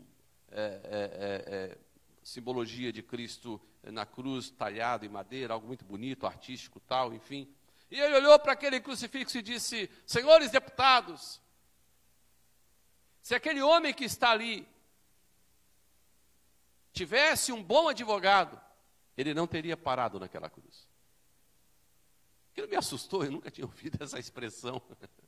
é, 0.52 0.62
é, 0.62 1.50
é, 1.50 1.56
é 1.56 1.78
simbologia 2.24 2.92
de 2.92 3.02
Cristo 3.02 3.62
na 3.84 4.06
cruz 4.06 4.50
talhado 4.50 5.06
em 5.06 5.10
madeira, 5.10 5.54
algo 5.54 5.68
muito 5.68 5.86
bonito, 5.86 6.26
artístico 6.26 6.80
tal, 6.80 7.14
enfim. 7.14 7.48
E 7.90 8.00
ele 8.00 8.16
olhou 8.16 8.38
para 8.40 8.52
aquele 8.52 8.82
crucifixo 8.82 9.38
e 9.38 9.42
disse: 9.42 9.90
Senhores 10.06 10.52
deputados, 10.52 11.42
se 13.22 13.34
aquele 13.34 13.62
homem 13.62 13.94
que 13.94 14.06
está 14.06 14.32
ali 14.32 14.68
tivesse 16.92 17.52
um 17.52 17.64
bom 17.64 17.88
advogado, 17.88 18.60
ele 19.16 19.34
não 19.34 19.48
teria 19.48 19.78
parado 19.78 20.20
naquela 20.20 20.50
cruz. 20.50 20.88
Aquilo 22.52 22.68
me 22.68 22.76
assustou, 22.76 23.24
eu 23.24 23.32
nunca 23.32 23.52
tinha 23.52 23.66
ouvido 23.66 24.04
essa 24.04 24.20
expressão. 24.20 24.82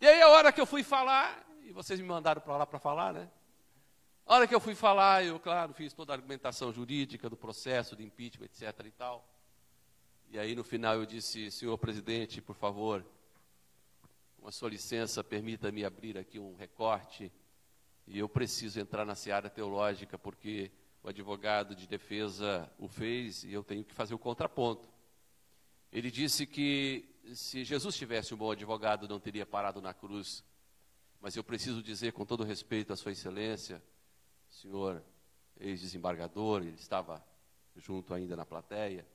E 0.00 0.06
aí, 0.06 0.20
a 0.20 0.28
hora 0.28 0.52
que 0.52 0.60
eu 0.60 0.66
fui 0.66 0.82
falar, 0.82 1.46
e 1.62 1.72
vocês 1.72 2.00
me 2.00 2.06
mandaram 2.06 2.40
para 2.40 2.56
lá 2.56 2.66
para 2.66 2.78
falar, 2.78 3.12
né? 3.12 3.30
A 4.26 4.34
hora 4.34 4.46
que 4.46 4.54
eu 4.54 4.60
fui 4.60 4.74
falar, 4.74 5.24
eu, 5.24 5.38
claro, 5.38 5.72
fiz 5.74 5.92
toda 5.92 6.12
a 6.12 6.16
argumentação 6.16 6.72
jurídica 6.72 7.28
do 7.28 7.36
processo 7.36 7.94
de 7.94 8.02
impeachment, 8.02 8.46
etc. 8.46 8.86
e 8.86 8.90
tal. 8.90 9.26
E 10.30 10.38
aí, 10.38 10.54
no 10.54 10.64
final, 10.64 10.94
eu 10.96 11.06
disse: 11.06 11.50
senhor 11.50 11.76
presidente, 11.78 12.40
por 12.40 12.56
favor, 12.56 13.04
com 14.40 14.48
a 14.48 14.52
sua 14.52 14.68
licença, 14.68 15.22
permita-me 15.22 15.84
abrir 15.84 16.18
aqui 16.18 16.38
um 16.38 16.54
recorte. 16.56 17.30
E 18.06 18.18
eu 18.18 18.28
preciso 18.28 18.80
entrar 18.80 19.04
na 19.04 19.14
seara 19.14 19.48
teológica, 19.48 20.18
porque 20.18 20.70
o 21.02 21.08
advogado 21.08 21.74
de 21.74 21.86
defesa 21.86 22.70
o 22.78 22.88
fez 22.88 23.44
e 23.44 23.52
eu 23.52 23.62
tenho 23.62 23.84
que 23.84 23.94
fazer 23.94 24.14
o 24.14 24.18
contraponto. 24.18 24.88
Ele 25.92 26.10
disse 26.10 26.46
que 26.46 27.13
se 27.32 27.64
Jesus 27.64 27.96
tivesse 27.96 28.34
um 28.34 28.36
bom 28.36 28.50
advogado, 28.50 29.08
não 29.08 29.18
teria 29.18 29.46
parado 29.46 29.80
na 29.80 29.94
cruz. 29.94 30.44
Mas 31.20 31.36
eu 31.36 31.44
preciso 31.44 31.82
dizer, 31.82 32.12
com 32.12 32.26
todo 32.26 32.44
respeito 32.44 32.92
à 32.92 32.96
Sua 32.96 33.12
Excelência, 33.12 33.82
senhor 34.50 35.02
ex-desembargador, 35.58 36.62
ele 36.62 36.74
estava 36.74 37.24
junto 37.76 38.12
ainda 38.12 38.36
na 38.36 38.44
plateia, 38.44 39.06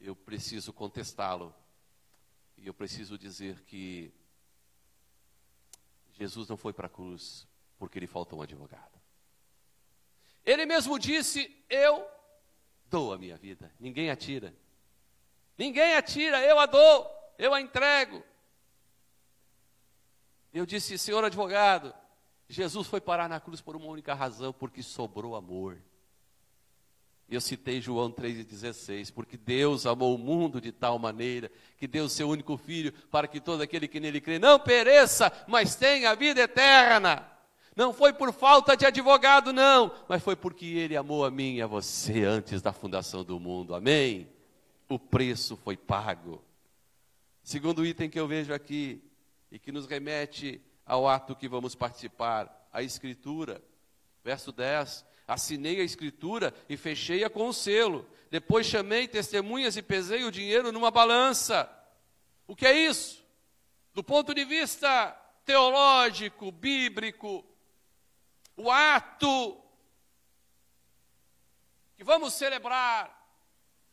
eu 0.00 0.14
preciso 0.16 0.72
contestá-lo. 0.72 1.54
E 2.56 2.66
eu 2.66 2.74
preciso 2.74 3.16
dizer 3.16 3.60
que 3.62 4.12
Jesus 6.12 6.48
não 6.48 6.56
foi 6.56 6.72
para 6.72 6.86
a 6.86 6.90
cruz 6.90 7.46
porque 7.78 8.00
lhe 8.00 8.06
faltou 8.06 8.40
um 8.40 8.42
advogado. 8.42 8.98
Ele 10.44 10.66
mesmo 10.66 10.98
disse: 10.98 11.54
Eu 11.68 12.04
dou 12.86 13.12
a 13.12 13.18
minha 13.18 13.36
vida, 13.36 13.72
ninguém 13.78 14.10
atira. 14.10 14.54
Ninguém 15.56 15.94
atira, 15.94 16.40
eu 16.42 16.58
a 16.58 16.66
dou, 16.66 17.17
eu 17.38 17.54
a 17.54 17.60
entrego. 17.60 18.22
Eu 20.52 20.66
disse: 20.66 20.98
Senhor 20.98 21.24
advogado, 21.24 21.94
Jesus 22.48 22.86
foi 22.86 23.00
parar 23.00 23.28
na 23.28 23.38
cruz 23.38 23.60
por 23.60 23.76
uma 23.76 23.86
única 23.86 24.14
razão, 24.14 24.52
porque 24.52 24.82
sobrou 24.82 25.36
amor. 25.36 25.78
Eu 27.30 27.42
citei 27.42 27.78
João 27.78 28.10
3,16, 28.10 29.12
porque 29.12 29.36
Deus 29.36 29.84
amou 29.84 30.14
o 30.14 30.18
mundo 30.18 30.62
de 30.62 30.72
tal 30.72 30.98
maneira 30.98 31.52
que 31.76 31.86
deu 31.86 32.06
o 32.06 32.08
seu 32.08 32.26
único 32.26 32.56
filho 32.56 32.90
para 33.10 33.28
que 33.28 33.38
todo 33.38 33.60
aquele 33.60 33.86
que 33.86 34.00
nele 34.00 34.18
crê 34.18 34.38
não 34.38 34.58
pereça, 34.58 35.30
mas 35.46 35.74
tenha 35.74 36.16
vida 36.16 36.40
eterna. 36.40 37.30
Não 37.76 37.92
foi 37.92 38.14
por 38.14 38.32
falta 38.32 38.74
de 38.74 38.86
advogado, 38.86 39.52
não, 39.52 39.94
mas 40.08 40.22
foi 40.22 40.34
porque 40.34 40.64
ele 40.64 40.96
amou 40.96 41.22
a 41.24 41.30
mim 41.30 41.56
e 41.56 41.62
a 41.62 41.66
você 41.66 42.24
antes 42.24 42.62
da 42.62 42.72
fundação 42.72 43.22
do 43.22 43.38
mundo. 43.38 43.74
Amém? 43.74 44.26
O 44.88 44.98
preço 44.98 45.54
foi 45.54 45.76
pago. 45.76 46.42
Segundo 47.48 47.86
item 47.86 48.10
que 48.10 48.20
eu 48.20 48.28
vejo 48.28 48.52
aqui, 48.52 49.02
e 49.50 49.58
que 49.58 49.72
nos 49.72 49.86
remete 49.86 50.60
ao 50.84 51.08
ato 51.08 51.34
que 51.34 51.48
vamos 51.48 51.74
participar, 51.74 52.68
a 52.70 52.82
Escritura. 52.82 53.64
Verso 54.22 54.52
10: 54.52 55.02
Assinei 55.26 55.80
a 55.80 55.82
Escritura 55.82 56.52
e 56.68 56.76
fechei-a 56.76 57.30
com 57.30 57.48
o 57.48 57.54
selo. 57.54 58.06
Depois 58.30 58.66
chamei 58.66 59.08
testemunhas 59.08 59.78
e 59.78 59.82
pesei 59.82 60.24
o 60.24 60.30
dinheiro 60.30 60.70
numa 60.70 60.90
balança. 60.90 61.66
O 62.46 62.54
que 62.54 62.66
é 62.66 62.86
isso? 62.86 63.24
Do 63.94 64.04
ponto 64.04 64.34
de 64.34 64.44
vista 64.44 65.12
teológico, 65.46 66.52
bíblico, 66.52 67.42
o 68.58 68.70
ato 68.70 69.58
que 71.96 72.04
vamos 72.04 72.34
celebrar 72.34 73.18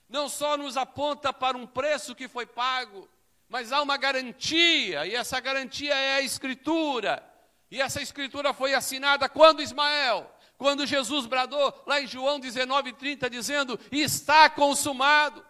não 0.09 0.27
só 0.27 0.57
nos 0.57 0.75
aponta 0.75 1.31
para 1.31 1.57
um 1.57 1.65
preço 1.65 2.13
que 2.13 2.27
foi 2.27 2.45
pago, 2.45 3.07
mas 3.47 3.71
há 3.71 3.81
uma 3.81 3.97
garantia, 3.97 5.05
e 5.05 5.15
essa 5.15 5.39
garantia 5.39 5.93
é 5.93 6.15
a 6.15 6.21
Escritura. 6.21 7.23
E 7.69 7.81
essa 7.81 8.01
Escritura 8.01 8.53
foi 8.53 8.73
assinada 8.73 9.29
quando 9.29 9.61
Ismael, 9.61 10.31
quando 10.57 10.85
Jesus 10.85 11.25
bradou 11.25 11.83
lá 11.85 11.99
em 12.01 12.07
João 12.07 12.39
19:30 12.39 13.29
dizendo: 13.29 13.79
"Está 13.91 14.49
consumado". 14.49 15.45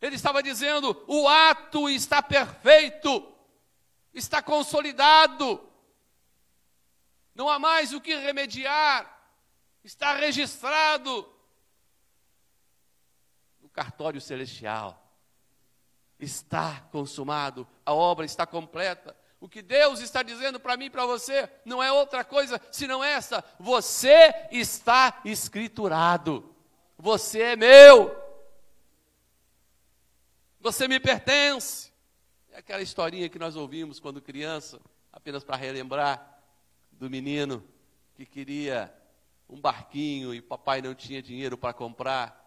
Ele 0.00 0.16
estava 0.16 0.42
dizendo: 0.42 1.04
o 1.06 1.28
ato 1.28 1.88
está 1.88 2.22
perfeito, 2.22 3.34
está 4.12 4.42
consolidado, 4.42 5.68
não 7.34 7.48
há 7.48 7.58
mais 7.58 7.92
o 7.92 8.00
que 8.00 8.14
remediar, 8.14 9.10
está 9.82 10.14
registrado 10.14 11.28
no 13.60 13.68
cartório 13.68 14.20
celestial. 14.20 15.03
Está 16.18 16.86
consumado, 16.92 17.66
a 17.84 17.92
obra 17.92 18.24
está 18.24 18.46
completa. 18.46 19.16
O 19.40 19.48
que 19.48 19.60
Deus 19.60 20.00
está 20.00 20.22
dizendo 20.22 20.58
para 20.58 20.76
mim 20.76 20.86
e 20.86 20.90
para 20.90 21.04
você 21.04 21.50
não 21.64 21.82
é 21.82 21.92
outra 21.92 22.24
coisa 22.24 22.60
senão 22.70 23.04
essa: 23.04 23.44
você 23.58 24.32
está 24.50 25.20
escriturado, 25.24 26.54
você 26.96 27.42
é 27.42 27.56
meu, 27.56 28.16
você 30.60 30.88
me 30.88 30.98
pertence. 30.98 31.92
É 32.50 32.58
aquela 32.58 32.80
historinha 32.80 33.28
que 33.28 33.38
nós 33.38 33.56
ouvimos 33.56 34.00
quando 34.00 34.22
criança, 34.22 34.80
apenas 35.12 35.44
para 35.44 35.56
relembrar 35.56 36.40
do 36.92 37.10
menino 37.10 37.62
que 38.14 38.24
queria 38.24 38.94
um 39.48 39.60
barquinho 39.60 40.32
e 40.32 40.40
papai 40.40 40.80
não 40.80 40.94
tinha 40.94 41.20
dinheiro 41.20 41.58
para 41.58 41.72
comprar. 41.72 42.43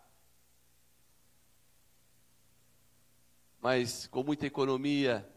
Mas 3.62 4.08
com 4.08 4.24
muita 4.24 4.46
economia, 4.46 5.28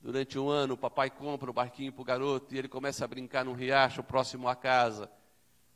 durante 0.00 0.38
um 0.38 0.48
ano, 0.48 0.74
o 0.74 0.78
papai 0.78 1.10
compra 1.10 1.50
o 1.50 1.52
barquinho 1.52 1.92
para 1.92 2.02
o 2.02 2.04
garoto 2.04 2.54
e 2.54 2.58
ele 2.58 2.68
começa 2.68 3.04
a 3.04 3.08
brincar 3.08 3.44
num 3.44 3.52
riacho 3.52 4.02
próximo 4.02 4.48
à 4.48 4.54
casa. 4.54 5.10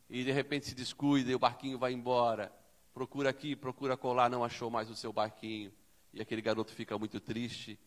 E 0.09 0.25
de 0.25 0.31
repente 0.31 0.67
se 0.67 0.75
descuida 0.75 1.31
e 1.31 1.35
o 1.35 1.39
barquinho 1.39 1.79
vai 1.79 1.93
embora. 1.93 2.53
Procura 2.93 3.31
aqui, 3.31 3.57
procura 3.57 3.97
colar, 3.97 4.29
não 4.29 4.45
achou 4.45 4.71
mais 4.71 4.91
o 4.91 4.95
seu 4.95 5.13
barquinho. 5.13 5.73
E 6.13 6.21
aquele 6.21 6.43
garoto 6.43 6.73
fica 6.73 6.99
muito 6.99 7.19
triste. 7.19 7.79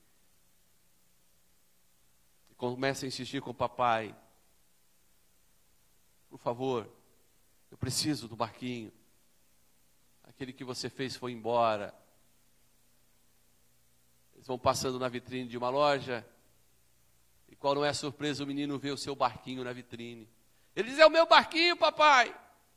E 2.49 2.55
começa 2.55 3.05
a 3.05 3.07
insistir 3.07 3.41
com 3.41 3.51
o 3.51 3.53
papai. 3.53 4.15
Por 6.29 6.39
favor, 6.39 6.89
eu 7.69 7.77
preciso 7.77 8.27
do 8.27 8.35
barquinho. 8.35 8.91
Aquele 10.23 10.51
que 10.51 10.63
você 10.63 10.89
fez 10.89 11.15
foi 11.15 11.31
embora. 11.31 11.93
Eles 14.45 14.47
vão 14.47 14.59
passando 14.59 14.99
na 14.99 15.09
vitrine 15.09 15.49
de 15.49 15.57
uma 15.57 15.69
loja. 15.69 16.23
E 17.49 17.55
qual 17.55 17.73
não 17.73 17.83
é 17.83 17.89
a 17.89 17.95
surpresa, 17.95 18.43
o 18.43 18.47
menino 18.47 18.77
vê 18.77 18.91
o 18.91 18.97
seu 18.97 19.15
barquinho 19.15 19.63
na 19.63 19.73
vitrine. 19.73 20.29
Ele 20.75 20.91
diz: 20.91 20.99
É 20.99 21.05
o 21.07 21.09
meu 21.09 21.25
barquinho, 21.25 21.75
papai. 21.75 22.31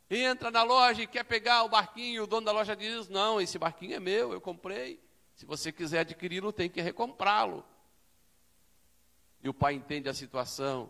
Entra 0.09 0.51
na 0.51 0.63
loja 0.63 1.03
e 1.03 1.07
quer 1.07 1.25
pegar 1.25 1.65
o 1.65 1.69
barquinho. 1.69 2.23
O 2.23 2.27
dono 2.27 2.47
da 2.47 2.53
loja 2.53 2.75
diz: 2.75 3.11
Não, 3.11 3.39
esse 3.39 3.59
barquinho 3.59 3.95
é 3.95 4.01
meu, 4.01 4.33
eu 4.33 4.41
comprei. 4.41 4.99
Se 5.35 5.45
você 5.45 5.71
quiser 5.71 6.01
adquiri-lo, 6.01 6.55
tem 6.55 6.71
que 6.71 6.81
recomprá-lo. 6.81 7.63
E 9.43 9.49
o 9.51 9.53
pai 9.53 9.75
entende 9.75 10.09
a 10.09 10.15
situação 10.15 10.89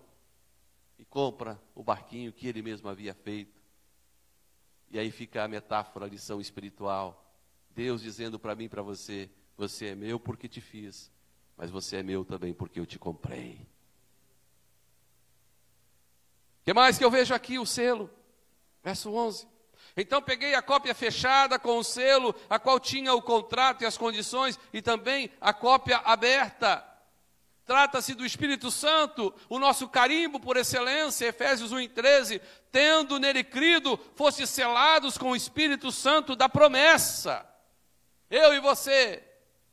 e 0.97 1.05
compra 1.05 1.61
o 1.75 1.83
barquinho 1.83 2.33
que 2.33 2.47
ele 2.47 2.63
mesmo 2.63 2.89
havia 2.89 3.15
feito. 3.15 3.61
E 4.93 4.99
aí 4.99 5.11
fica 5.11 5.43
a 5.43 5.49
metáfora, 5.49 6.07
a 6.07 6.09
lição 6.09 6.41
espiritual. 6.41 7.35
Deus 7.71 8.01
dizendo 8.01 8.39
para 8.39 8.55
mim 8.55 8.67
e 8.67 8.69
para 8.69 8.81
você: 8.81 9.29
Você 9.59 9.87
é 9.87 9.95
meu 9.97 10.21
porque 10.21 10.49
te 10.49 10.61
fiz, 10.61 11.11
mas 11.57 11.69
você 11.69 11.97
é 11.97 12.03
meu 12.03 12.25
também 12.25 12.55
porque 12.55 12.79
eu 12.79 12.87
te 12.87 12.97
comprei. 12.97 13.67
Que 16.63 16.73
mais 16.73 16.97
que 16.97 17.05
eu 17.05 17.11
vejo 17.11 17.35
aqui? 17.35 17.59
O 17.59 17.67
selo, 17.67 18.09
verso 18.85 19.13
11. 19.13 19.49
Então 19.97 20.23
peguei 20.23 20.55
a 20.55 20.63
cópia 20.63 20.95
fechada 20.95 21.59
com 21.59 21.77
o 21.77 21.83
selo, 21.83 22.33
a 22.49 22.61
qual 22.61 22.79
tinha 22.79 23.13
o 23.13 23.21
contrato 23.21 23.83
e 23.83 23.87
as 23.87 23.99
condições, 23.99 24.61
e 24.73 24.81
também 24.81 25.29
a 25.41 25.53
cópia 25.53 25.97
aberta. 25.99 26.85
Trata-se 27.67 28.15
do 28.15 28.25
Espírito 28.25 28.71
Santo, 28.71 29.35
o 29.49 29.59
nosso 29.59 29.89
carimbo 29.89 30.39
por 30.39 30.57
excelência, 30.57 31.27
Efésios 31.27 31.73
1,13. 31.73 32.41
Tendo 32.71 33.19
nele 33.19 33.43
crido, 33.43 33.99
foste 34.15 34.47
selados 34.47 35.19
com 35.19 35.33
o 35.33 35.37
Espírito 35.37 35.91
Santo 35.91 36.37
da 36.37 36.49
promessa. 36.49 37.45
Eu 38.31 38.55
e 38.55 38.61
você 38.61 39.28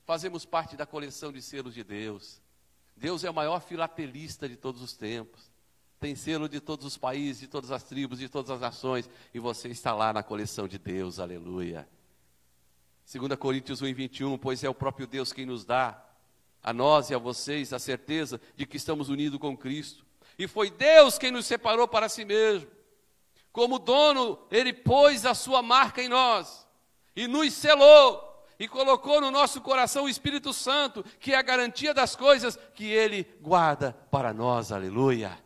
fazemos 0.05 0.45
parte 0.45 0.77
da 0.77 0.85
coleção 0.85 1.31
de 1.31 1.41
selos 1.41 1.73
de 1.73 1.83
Deus. 1.83 2.41
Deus 2.95 3.23
é 3.23 3.29
o 3.29 3.33
maior 3.33 3.59
filatelista 3.59 4.47
de 4.47 4.55
todos 4.55 4.81
os 4.81 4.93
tempos. 4.93 5.51
Tem 5.99 6.15
selo 6.15 6.47
de 6.47 6.59
todos 6.59 6.85
os 6.85 6.97
países, 6.97 7.41
de 7.41 7.47
todas 7.47 7.71
as 7.71 7.83
tribos, 7.83 8.19
de 8.19 8.29
todas 8.29 8.51
as 8.51 8.61
nações. 8.61 9.09
E 9.33 9.39
você 9.39 9.67
está 9.69 9.93
lá 9.93 10.13
na 10.13 10.21
coleção 10.21 10.67
de 10.67 10.77
Deus, 10.77 11.19
aleluia. 11.19 11.87
2 13.11 13.35
Coríntios 13.37 13.81
1, 13.81 13.93
21, 13.93 14.37
pois 14.37 14.63
é 14.63 14.69
o 14.69 14.73
próprio 14.73 15.07
Deus 15.07 15.33
quem 15.33 15.45
nos 15.45 15.65
dá 15.65 16.01
a 16.61 16.73
nós 16.73 17.09
e 17.09 17.15
a 17.15 17.17
vocês 17.17 17.73
a 17.73 17.79
certeza 17.79 18.39
de 18.55 18.65
que 18.65 18.77
estamos 18.77 19.09
unidos 19.09 19.39
com 19.39 19.57
Cristo. 19.57 20.05
E 20.37 20.47
foi 20.47 20.69
Deus 20.69 21.17
quem 21.17 21.31
nos 21.31 21.45
separou 21.45 21.87
para 21.87 22.09
si 22.09 22.25
mesmo. 22.25 22.69
Como 23.51 23.79
dono, 23.79 24.39
Ele 24.51 24.73
pôs 24.73 25.25
a 25.25 25.33
sua 25.33 25.61
marca 25.61 26.01
em 26.01 26.09
nós 26.09 26.67
e 27.15 27.27
nos 27.27 27.53
selou 27.53 28.34
e 28.59 28.67
colocou 28.67 29.19
no 29.19 29.31
nosso 29.31 29.61
coração 29.61 30.05
o 30.05 30.09
Espírito 30.09 30.53
Santo, 30.53 31.03
que 31.19 31.33
é 31.33 31.37
a 31.37 31.41
garantia 31.41 31.93
das 31.93 32.15
coisas 32.15 32.57
que 32.73 32.85
Ele 32.85 33.23
guarda 33.41 33.93
para 34.09 34.33
nós. 34.33 34.71
Aleluia. 34.71 35.37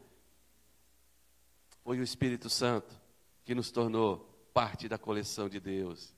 Foi 1.84 2.00
o 2.00 2.04
Espírito 2.04 2.50
Santo 2.50 3.00
que 3.44 3.56
nos 3.56 3.72
tornou 3.72 4.30
parte 4.54 4.88
da 4.88 4.98
coleção 4.98 5.50
de 5.50 5.60
Deus. 5.60 6.14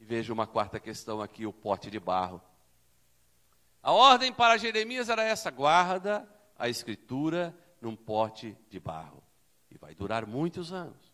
E 0.00 0.04
veja 0.04 0.32
uma 0.32 0.46
quarta 0.46 0.80
questão 0.80 1.20
aqui: 1.20 1.46
o 1.46 1.52
pote 1.52 1.90
de 1.90 2.00
barro. 2.00 2.40
A 3.82 3.92
ordem 3.92 4.32
para 4.32 4.56
Jeremias 4.56 5.08
era 5.08 5.22
essa: 5.22 5.50
guarda 5.50 6.28
a 6.58 6.68
escritura 6.68 7.56
num 7.80 7.94
pote 7.94 8.56
de 8.68 8.80
barro. 8.80 9.22
E 9.70 9.78
vai 9.78 9.94
durar 9.94 10.26
muitos 10.26 10.72
anos. 10.72 11.09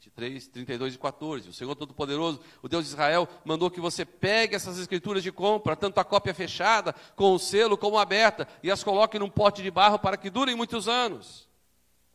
23, 0.00 0.48
32 0.48 0.94
e 0.94 0.98
14. 0.98 1.48
O 1.50 1.52
Senhor 1.52 1.74
Todo-Poderoso, 1.74 2.40
o 2.62 2.68
Deus 2.68 2.86
de 2.86 2.90
Israel, 2.90 3.28
mandou 3.44 3.70
que 3.70 3.80
você 3.80 4.02
pegue 4.02 4.56
essas 4.56 4.78
escrituras 4.78 5.22
de 5.22 5.30
compra, 5.30 5.76
tanto 5.76 6.00
a 6.00 6.04
cópia 6.04 6.32
fechada, 6.32 6.94
com 7.14 7.34
o 7.34 7.38
selo, 7.38 7.76
como 7.76 7.98
aberta, 7.98 8.48
e 8.62 8.70
as 8.70 8.82
coloque 8.82 9.18
num 9.18 9.28
pote 9.28 9.62
de 9.62 9.70
barro 9.70 9.98
para 9.98 10.16
que 10.16 10.30
durem 10.30 10.56
muitos 10.56 10.88
anos. 10.88 11.46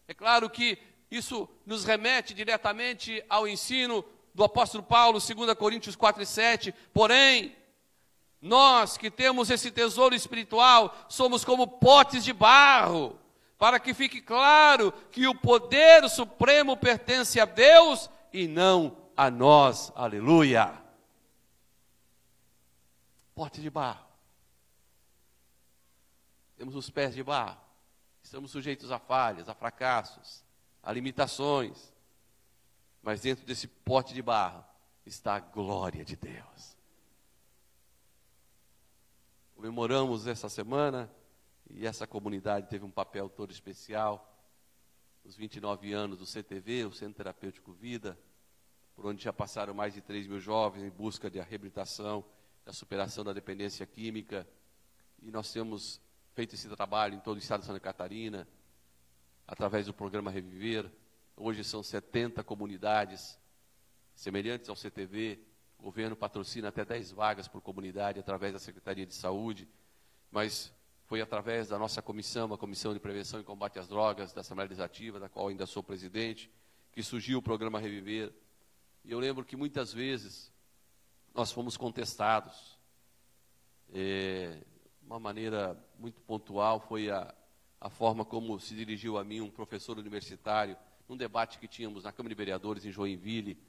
É 0.08 0.16
claro 0.16 0.50
que 0.50 0.80
isso 1.12 1.48
nos 1.64 1.86
remete 1.86 2.34
diretamente 2.34 3.24
ao 3.30 3.48
ensino 3.48 4.04
do 4.34 4.44
apóstolo 4.44 4.84
Paulo, 4.84 5.20
2 5.20 5.54
Coríntios 5.54 5.96
4 5.96 6.24
e 6.24 6.26
7. 6.26 6.74
Porém, 6.92 7.56
nós 8.42 8.98
que 8.98 9.12
temos 9.12 9.52
esse 9.52 9.70
tesouro 9.70 10.16
espiritual, 10.16 11.06
somos 11.08 11.46
como 11.46 11.68
potes 11.68 12.24
de 12.24 12.34
barro, 12.34 13.20
para 13.66 13.80
que 13.80 13.96
fique 13.96 14.22
claro 14.22 14.92
que 15.10 15.26
o 15.26 15.34
poder 15.34 16.08
supremo 16.08 16.78
pertence 16.78 17.40
a 17.40 17.46
Deus 17.46 18.12
e 18.32 18.48
não 18.48 18.96
a 19.18 19.32
nós. 19.32 19.92
Aleluia. 19.96 20.72
Pote 23.34 23.62
de 23.62 23.72
barro. 23.72 24.06
Temos 26.56 26.76
os 26.76 26.92
pés 26.92 27.16
de 27.16 27.24
barro. 27.24 27.60
Estamos 28.22 28.52
sujeitos 28.52 28.92
a 28.92 29.00
falhas, 29.00 29.50
a 29.50 29.56
fracassos, 29.56 30.44
a 30.84 30.92
limitações. 30.92 31.92
Mas 33.02 33.22
dentro 33.22 33.48
desse 33.48 33.68
pote 33.68 34.14
de 34.14 34.22
barro 34.22 34.64
está 35.08 35.38
a 35.38 35.40
glória 35.40 36.06
de 36.06 36.16
Deus 36.16 36.76
comemoramos 39.56 40.28
essa 40.28 40.48
semana 40.48 41.10
e 41.70 41.86
essa 41.86 42.06
comunidade 42.06 42.68
teve 42.68 42.86
um 42.86 42.92
papel 42.92 43.30
todo 43.30 43.52
especial. 43.52 44.32
Os 45.24 45.36
29 45.36 45.92
anos 45.94 46.20
do 46.20 46.26
CTV, 46.26 46.86
o 46.86 46.92
Centro 46.92 47.16
Terapêutico 47.16 47.74
Vida, 47.74 48.18
por 48.96 49.06
onde 49.06 49.24
já 49.24 49.34
passaram 49.34 49.74
mais 49.74 49.94
de 49.94 50.02
3 50.02 50.28
mil 50.28 50.40
jovens 50.40 50.84
em 50.84 50.90
busca 50.90 51.30
de 51.30 51.40
reabilitação, 51.40 52.24
da 52.64 52.72
superação 52.72 53.24
da 53.24 53.34
dependência 53.34 53.86
química. 53.86 54.48
E 55.22 55.32
nós 55.32 55.52
temos 55.52 56.00
feito 56.34 56.56
esse 56.56 56.70
trabalho 56.70 57.16
em 57.16 57.20
todo 57.20 57.38
o 57.38 57.40
estado 57.40 57.62
de 57.62 57.68
Santa 57.68 57.80
Catarina, 57.80 58.48
através 59.48 59.88
do 59.88 59.94
programa 59.94 60.30
Reviver. 60.30 60.92
Hoje 61.36 61.64
são 61.64 61.82
70 61.82 62.44
comunidades 62.44 63.40
semelhantes 64.14 64.70
ao 64.70 64.76
CTV, 64.76 65.40
o 65.78 65.84
governo 65.84 66.16
patrocina 66.16 66.70
até 66.70 66.86
10 66.86 67.12
vagas 67.12 67.48
por 67.48 67.62
comunidade 67.62 68.20
através 68.20 68.54
da 68.54 68.60
Secretaria 68.60 69.06
de 69.06 69.14
Saúde, 69.14 69.68
mas 70.32 70.74
foi 71.06 71.22
através 71.22 71.68
da 71.68 71.78
nossa 71.78 72.02
comissão, 72.02 72.52
a 72.54 72.58
Comissão 72.58 72.94
de 72.94 73.00
Prevenção 73.00 73.40
e 73.40 73.44
Combate 73.44 73.78
às 73.78 73.88
Drogas, 73.88 74.34
da 74.34 74.42
Assembleia 74.42 74.68
Legislativa, 74.68 75.20
da 75.20 75.30
qual 75.30 75.48
ainda 75.48 75.66
sou 75.66 75.84
presidente, 75.84 76.50
que 76.92 77.04
surgiu 77.04 77.40
o 77.40 77.42
programa 77.42 77.80
Reviver. 77.80 78.34
E 79.04 79.12
eu 79.12 79.20
lembro 79.20 79.46
que 79.46 79.56
muitas 79.56 79.94
vezes 79.94 80.52
nós 81.34 81.52
fomos 81.52 81.78
contestados. 81.78 82.80
É, 83.94 84.64
uma 85.06 85.20
maneira 85.20 85.78
muito 86.00 86.20
pontual 86.22 86.80
foi 86.80 87.12
a, 87.12 87.34
a 87.80 87.90
forma 87.90 88.26
como 88.26 88.60
se 88.60 88.74
dirigiu 88.74 89.18
a 89.20 89.24
mim 89.24 89.42
um 89.42 89.52
professor 89.52 90.00
universitário, 90.00 90.76
num 91.08 91.16
debate 91.16 91.60
que 91.60 91.68
tínhamos 91.68 92.04
na 92.04 92.12
Câmara 92.12 92.34
de 92.34 92.38
Vereadores 92.38 92.84
em 92.84 92.92
Joinville, 92.92 93.60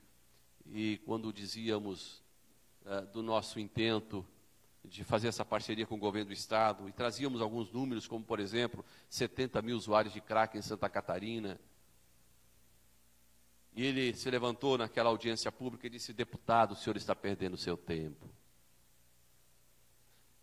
e 0.65 0.99
quando 1.05 1.31
dizíamos 1.33 2.23
uh, 2.87 3.07
do 3.13 3.23
nosso 3.23 3.61
intento 3.61 4.27
de 4.89 5.05
fazer 5.05 5.29
essa 5.29 5.45
parceria 5.45 5.87
com 5.87 5.97
o 5.97 5.99
governo 5.99 6.29
do 6.29 6.33
Estado 6.33 6.89
e 6.89 6.93
trazíamos 6.93 7.41
alguns 7.41 7.71
números, 7.73 8.07
como, 8.07 8.25
por 8.25 8.41
exemplo, 8.41 8.85
70 9.09 9.61
mil 9.63 9.77
usuários 9.77 10.15
de 10.15 10.21
crack 10.21 10.57
em 10.57 10.63
Santa 10.63 10.89
Catarina. 10.89 11.61
E 13.75 13.85
ele 13.85 14.15
se 14.15 14.31
levantou 14.31 14.79
naquela 14.79 15.11
audiência 15.11 15.53
pública 15.53 15.87
e 15.87 15.91
disse: 15.91 16.13
Deputado, 16.13 16.73
o 16.73 16.77
senhor 16.77 16.97
está 16.97 17.15
perdendo 17.15 17.57
seu 17.57 17.77
tempo. 17.77 18.29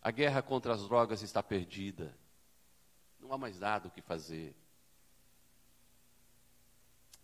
A 0.02 0.12
guerra 0.12 0.42
contra 0.42 0.74
as 0.74 0.88
drogas 0.88 1.22
está 1.22 1.42
perdida. 1.42 2.16
Não 3.20 3.34
há 3.34 3.38
mais 3.38 3.60
nada 3.60 3.88
o 3.88 3.92
que 3.92 4.02
fazer. 4.02 4.54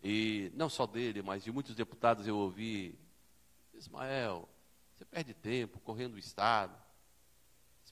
E 0.02 0.50
não 0.54 0.70
só 0.70 0.86
dele, 0.86 1.20
mas 1.20 1.44
de 1.44 1.52
muitos 1.52 1.74
deputados 1.74 2.26
eu 2.26 2.36
ouvi: 2.36 2.98
Ismael, 3.74 4.48
você 4.96 5.04
perde 5.04 5.34
tempo 5.34 5.78
correndo 5.80 6.14
o 6.14 6.18
Estado. 6.18 6.89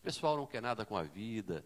Esse 0.04 0.16
pessoal 0.16 0.36
não 0.36 0.46
quer 0.46 0.62
nada 0.62 0.86
com 0.86 0.96
a 0.96 1.02
vida. 1.02 1.64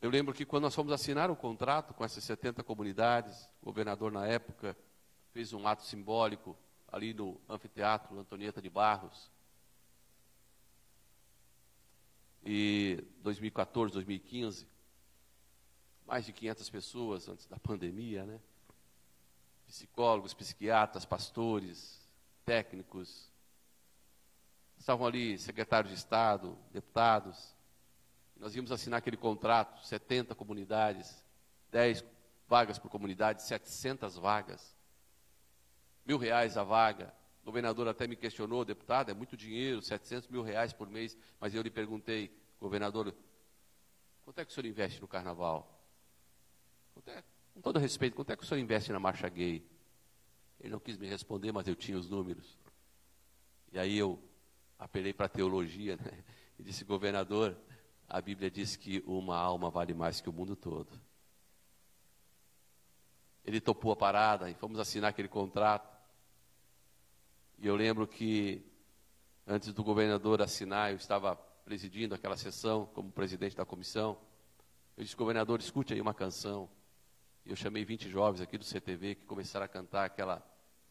Eu 0.00 0.08
lembro 0.08 0.32
que 0.32 0.46
quando 0.46 0.64
nós 0.64 0.74
fomos 0.74 0.92
assinar 0.92 1.30
o 1.30 1.36
contrato 1.36 1.92
com 1.92 2.04
essas 2.04 2.24
70 2.24 2.64
comunidades, 2.64 3.48
o 3.60 3.66
governador 3.66 4.10
na 4.10 4.26
época 4.26 4.76
fez 5.32 5.52
um 5.52 5.66
ato 5.66 5.84
simbólico 5.84 6.56
ali 6.90 7.12
no 7.12 7.40
anfiteatro 7.48 8.18
Antonieta 8.18 8.62
de 8.62 8.70
Barros. 8.70 9.30
E 12.44 13.04
2014, 13.22 13.92
2015, 13.92 14.66
mais 16.06 16.24
de 16.24 16.32
500 16.32 16.70
pessoas 16.70 17.28
antes 17.28 17.46
da 17.46 17.58
pandemia, 17.58 18.24
né? 18.24 18.40
Psicólogos, 19.66 20.34
psiquiatras, 20.34 21.04
pastores, 21.04 22.00
técnicos, 22.44 23.29
Estavam 24.80 25.06
ali 25.06 25.38
secretários 25.38 25.92
de 25.92 25.98
Estado, 25.98 26.56
deputados. 26.72 27.54
Nós 28.36 28.56
íamos 28.56 28.72
assinar 28.72 28.96
aquele 28.96 29.18
contrato, 29.18 29.86
70 29.86 30.34
comunidades, 30.34 31.22
10 31.70 32.02
vagas 32.48 32.78
por 32.78 32.90
comunidade, 32.90 33.42
700 33.42 34.16
vagas. 34.16 34.74
Mil 36.06 36.16
reais 36.16 36.56
a 36.56 36.64
vaga. 36.64 37.12
O 37.42 37.44
governador 37.44 37.88
até 37.88 38.06
me 38.06 38.16
questionou, 38.16 38.64
deputado, 38.64 39.10
é 39.10 39.14
muito 39.14 39.36
dinheiro, 39.36 39.82
700 39.82 40.28
mil 40.28 40.42
reais 40.42 40.72
por 40.72 40.88
mês. 40.88 41.14
Mas 41.38 41.54
eu 41.54 41.60
lhe 41.60 41.70
perguntei, 41.70 42.34
governador, 42.58 43.14
quanto 44.24 44.38
é 44.38 44.46
que 44.46 44.50
o 44.50 44.54
senhor 44.54 44.66
investe 44.66 44.98
no 44.98 45.06
carnaval? 45.06 45.78
É, 47.06 47.22
com 47.52 47.60
todo 47.60 47.78
respeito, 47.78 48.16
quanto 48.16 48.32
é 48.32 48.36
que 48.36 48.42
o 48.42 48.46
senhor 48.46 48.60
investe 48.60 48.90
na 48.92 48.98
marcha 48.98 49.28
gay? 49.28 49.62
Ele 50.58 50.72
não 50.72 50.80
quis 50.80 50.96
me 50.96 51.06
responder, 51.06 51.52
mas 51.52 51.68
eu 51.68 51.76
tinha 51.76 51.98
os 51.98 52.08
números. 52.08 52.58
E 53.72 53.78
aí 53.78 53.98
eu 53.98 54.18
apelei 54.80 55.12
para 55.12 55.26
a 55.26 55.28
teologia, 55.28 55.96
né? 55.96 56.24
e 56.58 56.62
disse, 56.62 56.84
governador, 56.84 57.56
a 58.08 58.20
Bíblia 58.20 58.50
diz 58.50 58.76
que 58.76 59.04
uma 59.06 59.36
alma 59.36 59.70
vale 59.70 59.92
mais 59.92 60.20
que 60.20 60.28
o 60.28 60.32
mundo 60.32 60.56
todo. 60.56 60.98
Ele 63.44 63.60
topou 63.60 63.92
a 63.92 63.96
parada 63.96 64.50
e 64.50 64.54
fomos 64.54 64.78
assinar 64.78 65.10
aquele 65.10 65.28
contrato. 65.28 65.88
E 67.58 67.66
eu 67.66 67.76
lembro 67.76 68.06
que, 68.06 68.64
antes 69.46 69.72
do 69.72 69.84
governador 69.84 70.40
assinar, 70.40 70.90
eu 70.90 70.96
estava 70.96 71.36
presidindo 71.36 72.14
aquela 72.14 72.36
sessão 72.36 72.86
como 72.86 73.12
presidente 73.12 73.54
da 73.54 73.66
comissão. 73.66 74.18
Eu 74.96 75.04
disse, 75.04 75.16
governador, 75.16 75.60
escute 75.60 75.92
aí 75.92 76.00
uma 76.00 76.14
canção. 76.14 76.70
E 77.44 77.50
eu 77.50 77.56
chamei 77.56 77.84
20 77.84 78.08
jovens 78.08 78.40
aqui 78.40 78.56
do 78.56 78.64
CTV 78.64 79.16
que 79.16 79.26
começaram 79.26 79.66
a 79.66 79.68
cantar 79.68 80.06
aquela 80.06 80.42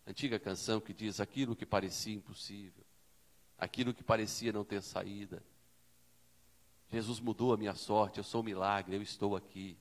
antiga 0.06 0.40
canção 0.40 0.80
que 0.80 0.94
diz 0.94 1.20
aquilo 1.20 1.56
que 1.56 1.66
parecia 1.66 2.16
impossível 2.16 2.89
aquilo 3.60 3.94
que 3.94 4.04
parecia 4.04 4.52
não 4.52 4.64
ter 4.64 4.82
saída. 4.82 5.44
Jesus 6.92 7.20
mudou 7.20 7.54
a 7.54 7.58
minha 7.58 7.76
sorte, 7.76 8.18
eu 8.18 8.24
sou 8.24 8.42
um 8.42 8.46
milagre, 8.46 8.96
eu 8.96 9.02
estou 9.02 9.36
aqui. 9.36 9.78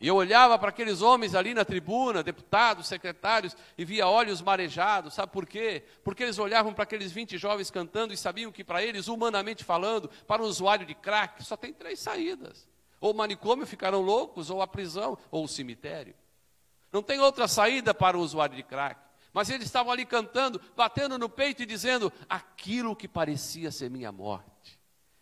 E 0.00 0.06
eu 0.06 0.14
olhava 0.14 0.56
para 0.56 0.68
aqueles 0.68 1.02
homens 1.02 1.34
ali 1.34 1.52
na 1.54 1.64
tribuna, 1.64 2.22
deputados, 2.22 2.86
secretários, 2.86 3.56
e 3.76 3.84
via 3.84 4.06
olhos 4.06 4.40
marejados, 4.40 5.14
sabe 5.14 5.32
por 5.32 5.44
quê? 5.44 5.82
Porque 6.04 6.22
eles 6.22 6.38
olhavam 6.38 6.72
para 6.72 6.84
aqueles 6.84 7.10
20 7.10 7.36
jovens 7.36 7.68
cantando 7.68 8.14
e 8.14 8.16
sabiam 8.16 8.52
que 8.52 8.62
para 8.62 8.80
eles, 8.80 9.08
humanamente 9.08 9.64
falando, 9.64 10.08
para 10.24 10.40
um 10.40 10.46
usuário 10.46 10.86
de 10.86 10.94
crack, 10.94 11.42
só 11.42 11.56
tem 11.56 11.72
três 11.72 11.98
saídas: 11.98 12.68
ou 13.00 13.10
o 13.10 13.16
manicômio 13.16 13.66
ficaram 13.66 14.00
loucos, 14.00 14.50
ou 14.50 14.62
a 14.62 14.68
prisão, 14.68 15.18
ou 15.32 15.44
o 15.44 15.48
cemitério. 15.48 16.14
Não 16.92 17.02
tem 17.02 17.18
outra 17.18 17.48
saída 17.48 17.92
para 17.92 18.16
o 18.16 18.20
usuário 18.20 18.54
de 18.54 18.62
crack. 18.62 19.07
Mas 19.38 19.50
eles 19.50 19.66
estavam 19.66 19.92
ali 19.92 20.04
cantando, 20.04 20.60
batendo 20.74 21.16
no 21.16 21.28
peito 21.28 21.62
e 21.62 21.66
dizendo: 21.66 22.12
aquilo 22.28 22.96
que 22.96 23.06
parecia 23.06 23.70
ser 23.70 23.88
minha 23.88 24.10
morte. 24.10 24.80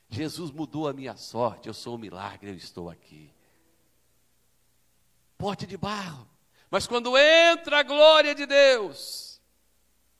Jesus 0.08 0.50
mudou 0.50 0.88
a 0.88 0.94
minha 0.94 1.14
sorte, 1.18 1.68
eu 1.68 1.74
sou 1.74 1.96
um 1.96 1.98
milagre, 1.98 2.48
eu 2.48 2.54
estou 2.54 2.88
aqui. 2.88 3.30
Pote 5.36 5.66
de 5.66 5.76
barro. 5.76 6.26
Mas 6.70 6.86
quando 6.86 7.14
entra 7.18 7.80
a 7.80 7.82
glória 7.82 8.34
de 8.34 8.46
Deus, 8.46 9.38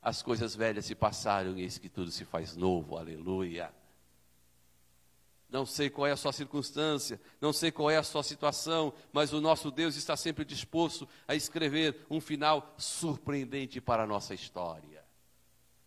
as 0.02 0.22
coisas 0.22 0.54
velhas 0.54 0.84
se 0.84 0.94
passaram 0.94 1.56
e 1.56 1.62
eis 1.62 1.78
que 1.78 1.88
tudo 1.88 2.10
se 2.10 2.26
faz 2.26 2.54
novo, 2.54 2.98
aleluia. 2.98 3.72
Não 5.56 5.64
sei 5.64 5.88
qual 5.88 6.06
é 6.06 6.12
a 6.12 6.16
sua 6.18 6.34
circunstância, 6.34 7.18
não 7.40 7.50
sei 7.50 7.72
qual 7.72 7.90
é 7.90 7.96
a 7.96 8.02
sua 8.02 8.22
situação, 8.22 8.92
mas 9.10 9.32
o 9.32 9.40
nosso 9.40 9.70
Deus 9.70 9.96
está 9.96 10.14
sempre 10.14 10.44
disposto 10.44 11.08
a 11.26 11.34
escrever 11.34 12.04
um 12.10 12.20
final 12.20 12.74
surpreendente 12.76 13.80
para 13.80 14.02
a 14.02 14.06
nossa 14.06 14.34
história. 14.34 15.02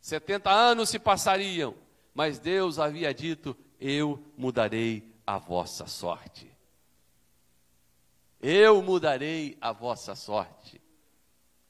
70 0.01 0.49
anos 0.49 0.89
se 0.89 0.97
passariam, 0.97 1.75
mas 2.15 2.39
Deus 2.39 2.79
havia 2.79 3.13
dito: 3.13 3.55
Eu 3.79 4.19
mudarei 4.35 5.13
a 5.23 5.37
vossa 5.37 5.85
sorte. 5.85 6.51
Eu 8.41 8.81
mudarei 8.81 9.55
a 9.61 9.71
vossa 9.71 10.15
sorte. 10.15 10.81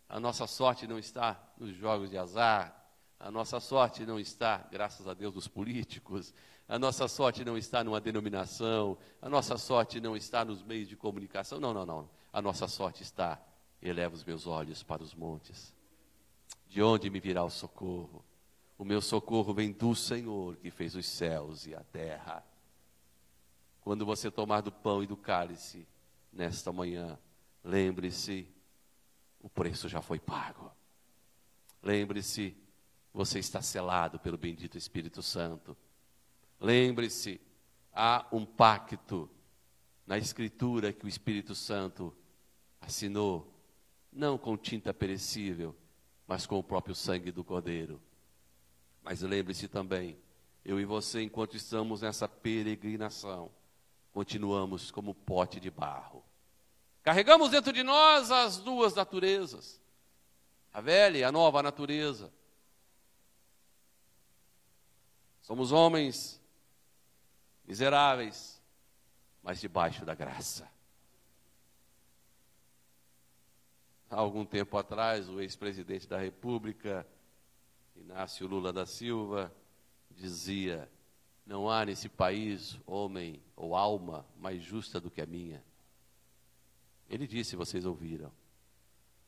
A 0.07 0.21
nossa 0.21 0.47
sorte 0.47 0.87
não 0.87 0.97
está 0.97 1.37
nos 1.57 1.75
jogos 1.75 2.09
de 2.09 2.17
azar, 2.17 2.81
a 3.19 3.29
nossa 3.29 3.59
sorte 3.59 4.05
não 4.05 4.17
está, 4.17 4.65
graças 4.71 5.05
a 5.05 5.13
Deus, 5.13 5.35
nos 5.35 5.49
políticos, 5.49 6.33
a 6.69 6.77
nossa 6.77 7.07
sorte 7.07 7.43
não 7.43 7.57
está 7.57 7.83
numa 7.83 7.99
denominação, 7.99 8.95
a 9.19 9.27
nossa 9.27 9.57
sorte 9.57 9.99
não 9.99 10.15
está 10.15 10.45
nos 10.45 10.61
meios 10.61 10.87
de 10.87 10.95
comunicação. 10.95 11.59
Não, 11.59 11.73
não, 11.73 11.83
não. 11.83 12.07
A 12.31 12.43
nossa 12.43 12.67
sorte 12.67 13.01
está, 13.01 13.41
eleva 13.81 14.13
os 14.13 14.23
meus 14.23 14.45
olhos 14.45 14.83
para 14.83 15.01
os 15.01 15.15
montes. 15.15 15.73
De 16.67 16.79
onde 16.83 17.09
me 17.09 17.19
virá 17.19 17.43
o 17.43 17.49
socorro? 17.49 18.23
O 18.77 18.85
meu 18.85 19.01
socorro 19.01 19.51
vem 19.51 19.71
do 19.71 19.95
Senhor 19.95 20.57
que 20.57 20.69
fez 20.69 20.93
os 20.93 21.07
céus 21.07 21.65
e 21.65 21.73
a 21.73 21.83
terra. 21.83 22.45
Quando 23.81 24.05
você 24.05 24.29
tomar 24.29 24.61
do 24.61 24.71
pão 24.71 25.01
e 25.01 25.07
do 25.07 25.17
cálice 25.17 25.87
nesta 26.31 26.71
manhã, 26.71 27.17
lembre-se, 27.63 28.47
o 29.41 29.49
preço 29.49 29.89
já 29.89 30.03
foi 30.03 30.19
pago. 30.19 30.71
Lembre-se, 31.81 32.55
você 33.11 33.39
está 33.39 33.59
selado 33.59 34.19
pelo 34.19 34.37
bendito 34.37 34.77
Espírito 34.77 35.23
Santo. 35.23 35.75
Lembre-se, 36.59 37.39
há 37.93 38.25
um 38.31 38.45
pacto 38.45 39.29
na 40.05 40.17
Escritura 40.17 40.91
que 40.91 41.05
o 41.05 41.07
Espírito 41.07 41.55
Santo 41.55 42.15
assinou, 42.81 43.53
não 44.11 44.37
com 44.37 44.57
tinta 44.57 44.93
perecível, 44.93 45.75
mas 46.27 46.45
com 46.45 46.57
o 46.57 46.63
próprio 46.63 46.95
sangue 46.95 47.31
do 47.31 47.43
Cordeiro. 47.43 48.01
Mas 49.03 49.21
lembre-se 49.21 49.67
também, 49.67 50.17
eu 50.65 50.79
e 50.79 50.85
você, 50.85 51.21
enquanto 51.21 51.55
estamos 51.55 52.01
nessa 52.01 52.27
peregrinação, 52.27 53.51
continuamos 54.11 54.91
como 54.91 55.13
pote 55.13 55.59
de 55.59 55.69
barro. 55.69 56.23
Carregamos 57.01 57.51
dentro 57.51 57.71
de 57.71 57.83
nós 57.83 58.29
as 58.31 58.57
duas 58.57 58.93
naturezas, 58.93 59.79
a 60.73 60.81
velha 60.81 61.17
e 61.19 61.23
a 61.23 61.31
nova 61.31 61.63
natureza. 61.63 62.31
Somos 65.41 65.71
homens 65.71 66.38
miseráveis, 67.69 68.59
mas 69.43 69.61
debaixo 69.61 70.03
da 70.03 70.15
graça. 70.15 70.67
Há 74.09 74.15
algum 74.15 74.43
tempo 74.43 74.75
atrás, 74.75 75.29
o 75.29 75.39
ex-presidente 75.39 76.07
da 76.07 76.17
República, 76.17 77.05
Inácio 77.95 78.47
Lula 78.47 78.73
da 78.73 78.87
Silva, 78.87 79.53
dizia: 80.09 80.89
Não 81.45 81.69
há 81.69 81.85
nesse 81.85 82.09
país 82.09 82.79
homem 82.87 83.39
ou 83.55 83.75
alma 83.75 84.25
mais 84.39 84.63
justa 84.63 84.99
do 84.99 85.11
que 85.11 85.21
a 85.21 85.27
minha. 85.27 85.63
Ele 87.07 87.27
disse, 87.27 87.55
vocês 87.55 87.85
ouviram. 87.85 88.31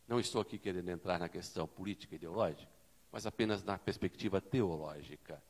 Não 0.07 0.19
estou 0.19 0.41
aqui 0.41 0.57
querendo 0.57 0.89
entrar 0.89 1.19
na 1.19 1.29
questão 1.29 1.67
política 1.67 2.15
e 2.15 2.17
ideológica, 2.17 2.71
mas 3.11 3.27
apenas 3.27 3.63
na 3.63 3.77
perspectiva 3.77 4.41
teológica. 4.41 5.41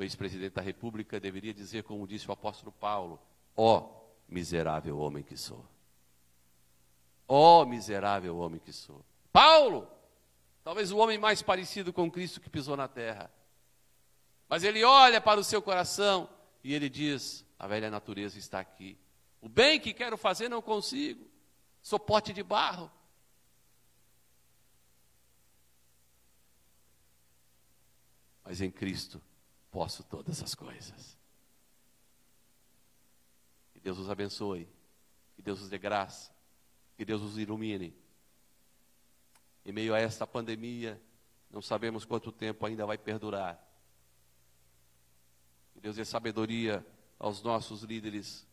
O 0.00 0.02
ex-presidente 0.02 0.54
da 0.54 0.62
República 0.62 1.20
deveria 1.20 1.52
dizer, 1.52 1.82
como 1.82 2.06
disse 2.06 2.26
o 2.26 2.32
apóstolo 2.32 2.72
Paulo: 2.72 3.20
Ó 3.54 3.76
oh, 3.76 4.12
miserável 4.26 4.98
homem 4.98 5.22
que 5.22 5.36
sou. 5.36 5.62
Ó 7.28 7.60
oh, 7.60 7.66
miserável 7.66 8.38
homem 8.38 8.58
que 8.58 8.72
sou. 8.72 9.04
Paulo, 9.30 9.86
talvez 10.64 10.90
o 10.90 10.96
homem 10.96 11.18
mais 11.18 11.42
parecido 11.42 11.92
com 11.92 12.10
Cristo 12.10 12.40
que 12.40 12.48
pisou 12.48 12.78
na 12.78 12.88
terra. 12.88 13.30
Mas 14.48 14.64
ele 14.64 14.82
olha 14.82 15.20
para 15.20 15.38
o 15.38 15.44
seu 15.44 15.60
coração 15.60 16.30
e 16.64 16.72
ele 16.72 16.88
diz: 16.88 17.44
a 17.58 17.66
velha 17.66 17.90
natureza 17.90 18.38
está 18.38 18.58
aqui. 18.58 18.96
O 19.38 19.50
bem 19.50 19.78
que 19.78 19.92
quero 19.92 20.16
fazer 20.16 20.48
não 20.48 20.62
consigo. 20.62 21.28
Sou 21.82 21.98
pote 21.98 22.32
de 22.32 22.42
barro. 22.42 22.90
Mas 28.42 28.62
em 28.62 28.70
Cristo 28.70 29.20
posso 29.70 30.02
todas 30.04 30.42
as 30.42 30.54
coisas. 30.54 31.18
Que 33.72 33.80
Deus 33.80 33.98
os 33.98 34.10
abençoe. 34.10 34.68
Que 35.36 35.42
Deus 35.42 35.60
os 35.62 35.68
dê 35.68 35.78
graça. 35.78 36.30
Que 36.96 37.04
Deus 37.04 37.22
os 37.22 37.38
ilumine. 37.38 37.94
Em 39.64 39.72
meio 39.72 39.94
a 39.94 39.98
esta 39.98 40.26
pandemia, 40.26 41.00
não 41.50 41.62
sabemos 41.62 42.04
quanto 42.04 42.30
tempo 42.32 42.64
ainda 42.66 42.84
vai 42.84 42.98
perdurar. 42.98 43.58
Que 45.72 45.80
Deus 45.80 45.96
dê 45.96 46.04
sabedoria 46.04 46.84
aos 47.18 47.42
nossos 47.42 47.82
líderes 47.82 48.46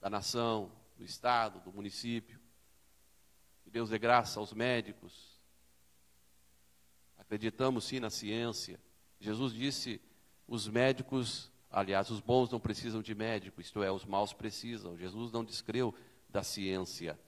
da 0.00 0.10
nação, 0.10 0.70
do 0.96 1.04
estado, 1.04 1.60
do 1.60 1.72
município. 1.72 2.38
Que 3.62 3.70
Deus 3.70 3.90
dê 3.90 3.98
graça 3.98 4.38
aos 4.38 4.52
médicos. 4.52 5.40
Acreditamos 7.18 7.84
sim 7.84 8.00
na 8.00 8.10
ciência. 8.10 8.78
Jesus 9.24 9.54
disse: 9.54 10.00
os 10.46 10.68
médicos, 10.68 11.50
aliás, 11.70 12.10
os 12.10 12.20
bons 12.20 12.50
não 12.50 12.60
precisam 12.60 13.00
de 13.00 13.14
médico, 13.14 13.60
isto 13.60 13.82
é, 13.82 13.90
os 13.90 14.04
maus 14.04 14.32
precisam. 14.32 14.96
Jesus 14.96 15.32
não 15.32 15.42
descreu 15.42 15.94
da 16.28 16.42
ciência, 16.42 17.18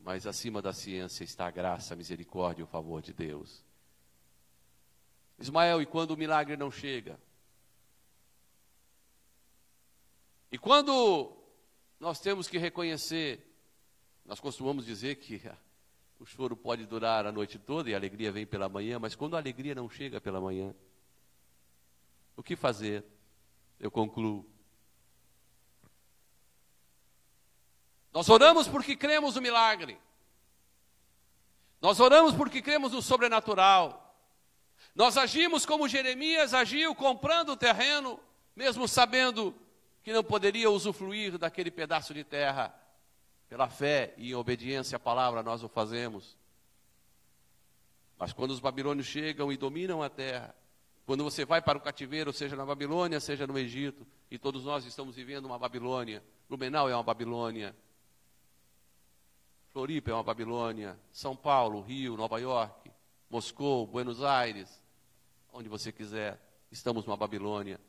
mas 0.00 0.26
acima 0.26 0.62
da 0.62 0.72
ciência 0.72 1.22
está 1.22 1.46
a 1.46 1.50
graça, 1.50 1.92
a 1.92 1.96
misericórdia 1.96 2.62
e 2.62 2.64
o 2.64 2.68
favor 2.68 3.02
de 3.02 3.12
Deus. 3.12 3.62
Ismael, 5.38 5.82
e 5.82 5.86
quando 5.86 6.12
o 6.12 6.16
milagre 6.16 6.56
não 6.56 6.70
chega? 6.70 7.20
E 10.50 10.56
quando 10.56 11.36
nós 11.98 12.20
temos 12.20 12.48
que 12.48 12.58
reconhecer, 12.58 13.46
nós 14.24 14.40
costumamos 14.40 14.86
dizer 14.86 15.16
que 15.16 15.42
o 16.18 16.24
choro 16.24 16.56
pode 16.56 16.86
durar 16.86 17.26
a 17.26 17.32
noite 17.32 17.58
toda 17.58 17.90
e 17.90 17.94
a 17.94 17.96
alegria 17.96 18.32
vem 18.32 18.46
pela 18.46 18.68
manhã, 18.68 18.98
mas 18.98 19.14
quando 19.14 19.34
a 19.34 19.38
alegria 19.38 19.74
não 19.74 19.90
chega 19.90 20.20
pela 20.20 20.40
manhã, 20.40 20.74
o 22.36 22.42
que 22.42 22.56
fazer? 22.56 23.04
Eu 23.78 23.90
concluo. 23.90 24.48
Nós 28.12 28.28
oramos 28.28 28.68
porque 28.68 28.94
cremos 28.94 29.36
no 29.36 29.42
milagre. 29.42 29.98
Nós 31.80 31.98
oramos 31.98 32.34
porque 32.34 32.62
cremos 32.62 32.92
no 32.92 33.02
sobrenatural. 33.02 34.16
Nós 34.94 35.16
agimos 35.16 35.64
como 35.64 35.88
Jeremias 35.88 36.52
agiu, 36.52 36.94
comprando 36.94 37.50
o 37.50 37.56
terreno, 37.56 38.20
mesmo 38.54 38.86
sabendo 38.86 39.54
que 40.02 40.12
não 40.12 40.22
poderia 40.22 40.70
usufruir 40.70 41.38
daquele 41.38 41.70
pedaço 41.70 42.12
de 42.12 42.22
terra. 42.22 42.74
Pela 43.48 43.68
fé 43.68 44.14
e 44.16 44.30
em 44.30 44.34
obediência 44.34 44.96
à 44.96 45.00
palavra 45.00 45.42
nós 45.42 45.62
o 45.62 45.68
fazemos. 45.68 46.36
Mas 48.18 48.32
quando 48.32 48.52
os 48.52 48.60
babilônios 48.60 49.06
chegam 49.06 49.50
e 49.52 49.56
dominam 49.56 50.02
a 50.02 50.08
terra, 50.08 50.54
quando 51.04 51.24
você 51.24 51.44
vai 51.44 51.60
para 51.60 51.76
o 51.76 51.80
cativeiro, 51.80 52.32
seja 52.32 52.54
na 52.54 52.64
Babilônia, 52.64 53.18
seja 53.18 53.46
no 53.46 53.58
Egito, 53.58 54.06
e 54.30 54.38
todos 54.38 54.64
nós 54.64 54.84
estamos 54.84 55.16
vivendo 55.16 55.46
uma 55.46 55.58
Babilônia, 55.58 56.22
Blumenau 56.48 56.88
é 56.88 56.94
uma 56.94 57.02
Babilônia, 57.02 57.74
Floripa 59.70 60.10
é 60.10 60.14
uma 60.14 60.22
Babilônia, 60.22 60.98
São 61.12 61.34
Paulo, 61.34 61.80
Rio, 61.80 62.16
Nova 62.16 62.38
York, 62.38 62.90
Moscou, 63.28 63.86
Buenos 63.86 64.22
Aires, 64.22 64.80
onde 65.52 65.68
você 65.68 65.90
quiser, 65.90 66.40
estamos 66.70 67.04
numa 67.04 67.16
Babilônia. 67.16 67.80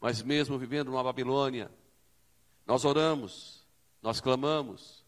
Mas 0.00 0.22
mesmo 0.22 0.58
vivendo 0.58 0.90
numa 0.90 1.04
Babilônia, 1.04 1.70
nós 2.66 2.84
oramos, 2.84 3.66
nós 4.02 4.20
clamamos. 4.20 4.99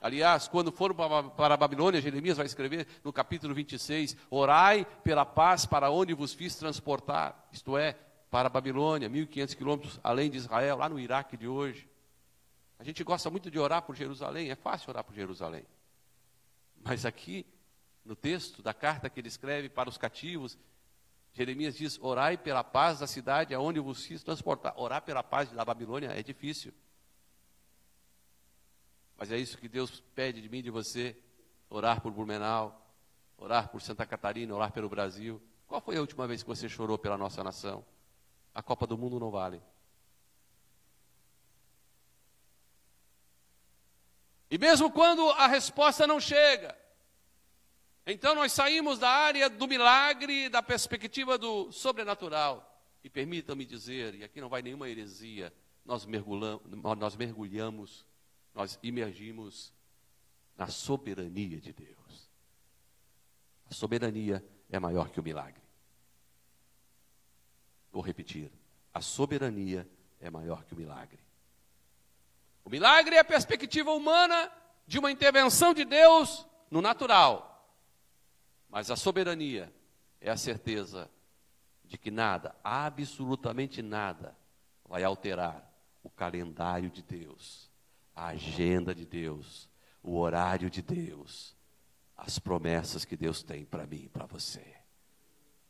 Aliás, 0.00 0.46
quando 0.46 0.70
for 0.70 0.94
para 0.94 1.54
a 1.54 1.56
Babilônia, 1.56 2.00
Jeremias 2.00 2.36
vai 2.36 2.46
escrever 2.46 2.86
no 3.02 3.12
capítulo 3.12 3.52
26: 3.52 4.16
Orai 4.30 4.86
pela 5.02 5.26
paz 5.26 5.66
para 5.66 5.90
onde 5.90 6.14
vos 6.14 6.32
fiz 6.32 6.54
transportar, 6.54 7.48
isto 7.52 7.76
é, 7.76 7.96
para 8.30 8.46
a 8.46 8.50
Babilônia, 8.50 9.10
1.500 9.10 9.56
quilômetros 9.56 10.00
além 10.04 10.30
de 10.30 10.36
Israel, 10.36 10.76
lá 10.76 10.88
no 10.88 11.00
Iraque 11.00 11.36
de 11.36 11.48
hoje. 11.48 11.88
A 12.78 12.84
gente 12.84 13.02
gosta 13.02 13.28
muito 13.28 13.50
de 13.50 13.58
orar 13.58 13.82
por 13.82 13.96
Jerusalém, 13.96 14.50
é 14.50 14.54
fácil 14.54 14.90
orar 14.90 15.02
por 15.02 15.14
Jerusalém. 15.14 15.64
Mas 16.84 17.04
aqui, 17.04 17.44
no 18.04 18.14
texto 18.14 18.62
da 18.62 18.72
carta 18.72 19.10
que 19.10 19.18
ele 19.18 19.28
escreve 19.28 19.68
para 19.68 19.88
os 19.88 19.98
cativos, 19.98 20.56
Jeremias 21.32 21.76
diz: 21.76 21.98
Orai 22.00 22.36
pela 22.38 22.62
paz 22.62 23.00
da 23.00 23.06
cidade 23.08 23.52
aonde 23.52 23.80
vos 23.80 24.04
fiz 24.04 24.22
transportar. 24.22 24.74
Orar 24.76 25.02
pela 25.02 25.24
paz 25.24 25.50
da 25.50 25.64
Babilônia 25.64 26.10
é 26.10 26.22
difícil. 26.22 26.72
Mas 29.18 29.32
é 29.32 29.36
isso 29.36 29.58
que 29.58 29.68
Deus 29.68 30.00
pede 30.14 30.40
de 30.40 30.48
mim 30.48 30.62
de 30.62 30.70
você: 30.70 31.16
orar 31.68 32.00
por 32.00 32.12
Blumenau, 32.12 32.80
orar 33.36 33.68
por 33.68 33.82
Santa 33.82 34.06
Catarina, 34.06 34.54
orar 34.54 34.72
pelo 34.72 34.88
Brasil. 34.88 35.42
Qual 35.66 35.80
foi 35.80 35.96
a 35.96 36.00
última 36.00 36.26
vez 36.26 36.42
que 36.42 36.48
você 36.48 36.68
chorou 36.68 36.96
pela 36.96 37.18
nossa 37.18 37.42
nação? 37.42 37.84
A 38.54 38.62
Copa 38.62 38.86
do 38.86 38.96
Mundo 38.96 39.18
não 39.18 39.30
vale. 39.30 39.60
E 44.50 44.56
mesmo 44.56 44.90
quando 44.90 45.28
a 45.32 45.46
resposta 45.46 46.06
não 46.06 46.18
chega, 46.18 46.74
então 48.06 48.34
nós 48.34 48.52
saímos 48.52 48.98
da 48.98 49.10
área 49.10 49.50
do 49.50 49.68
milagre, 49.68 50.48
da 50.48 50.62
perspectiva 50.62 51.36
do 51.36 51.70
sobrenatural. 51.70 52.64
E 53.04 53.10
permitam-me 53.10 53.66
dizer, 53.66 54.14
e 54.14 54.24
aqui 54.24 54.40
não 54.40 54.48
vai 54.48 54.62
nenhuma 54.62 54.88
heresia, 54.88 55.52
nós 55.84 56.06
nós 56.96 57.16
mergulhamos, 57.16 58.06
nós 58.58 58.76
imergimos 58.82 59.72
na 60.56 60.66
soberania 60.66 61.60
de 61.60 61.72
Deus. 61.72 62.28
A 63.70 63.72
soberania 63.72 64.44
é 64.68 64.80
maior 64.80 65.10
que 65.10 65.20
o 65.20 65.22
milagre. 65.22 65.62
Vou 67.92 68.02
repetir: 68.02 68.50
a 68.92 69.00
soberania 69.00 69.88
é 70.18 70.28
maior 70.28 70.64
que 70.64 70.74
o 70.74 70.76
milagre. 70.76 71.20
O 72.64 72.68
milagre 72.68 73.14
é 73.14 73.20
a 73.20 73.24
perspectiva 73.24 73.92
humana 73.92 74.50
de 74.88 74.98
uma 74.98 75.12
intervenção 75.12 75.72
de 75.72 75.84
Deus 75.84 76.44
no 76.68 76.82
natural. 76.82 77.64
Mas 78.68 78.90
a 78.90 78.96
soberania 78.96 79.72
é 80.20 80.30
a 80.30 80.36
certeza 80.36 81.08
de 81.84 81.96
que 81.96 82.10
nada, 82.10 82.56
absolutamente 82.64 83.82
nada, 83.82 84.36
vai 84.84 85.04
alterar 85.04 85.64
o 86.02 86.10
calendário 86.10 86.90
de 86.90 87.04
Deus, 87.04 87.67
a 88.18 88.30
agenda 88.30 88.92
de 88.92 89.06
Deus, 89.06 89.68
o 90.02 90.18
horário 90.18 90.68
de 90.68 90.82
Deus, 90.82 91.54
as 92.16 92.36
promessas 92.36 93.04
que 93.04 93.16
Deus 93.16 93.44
tem 93.44 93.64
para 93.64 93.86
mim 93.86 94.02
e 94.06 94.08
para 94.08 94.26
você. 94.26 94.74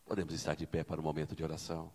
Podemos 0.07 0.33
estar 0.33 0.55
de 0.55 0.67
pé 0.67 0.83
para 0.83 0.99
um 0.99 1.05
momento 1.05 1.37
de 1.37 1.45
oração. 1.45 1.93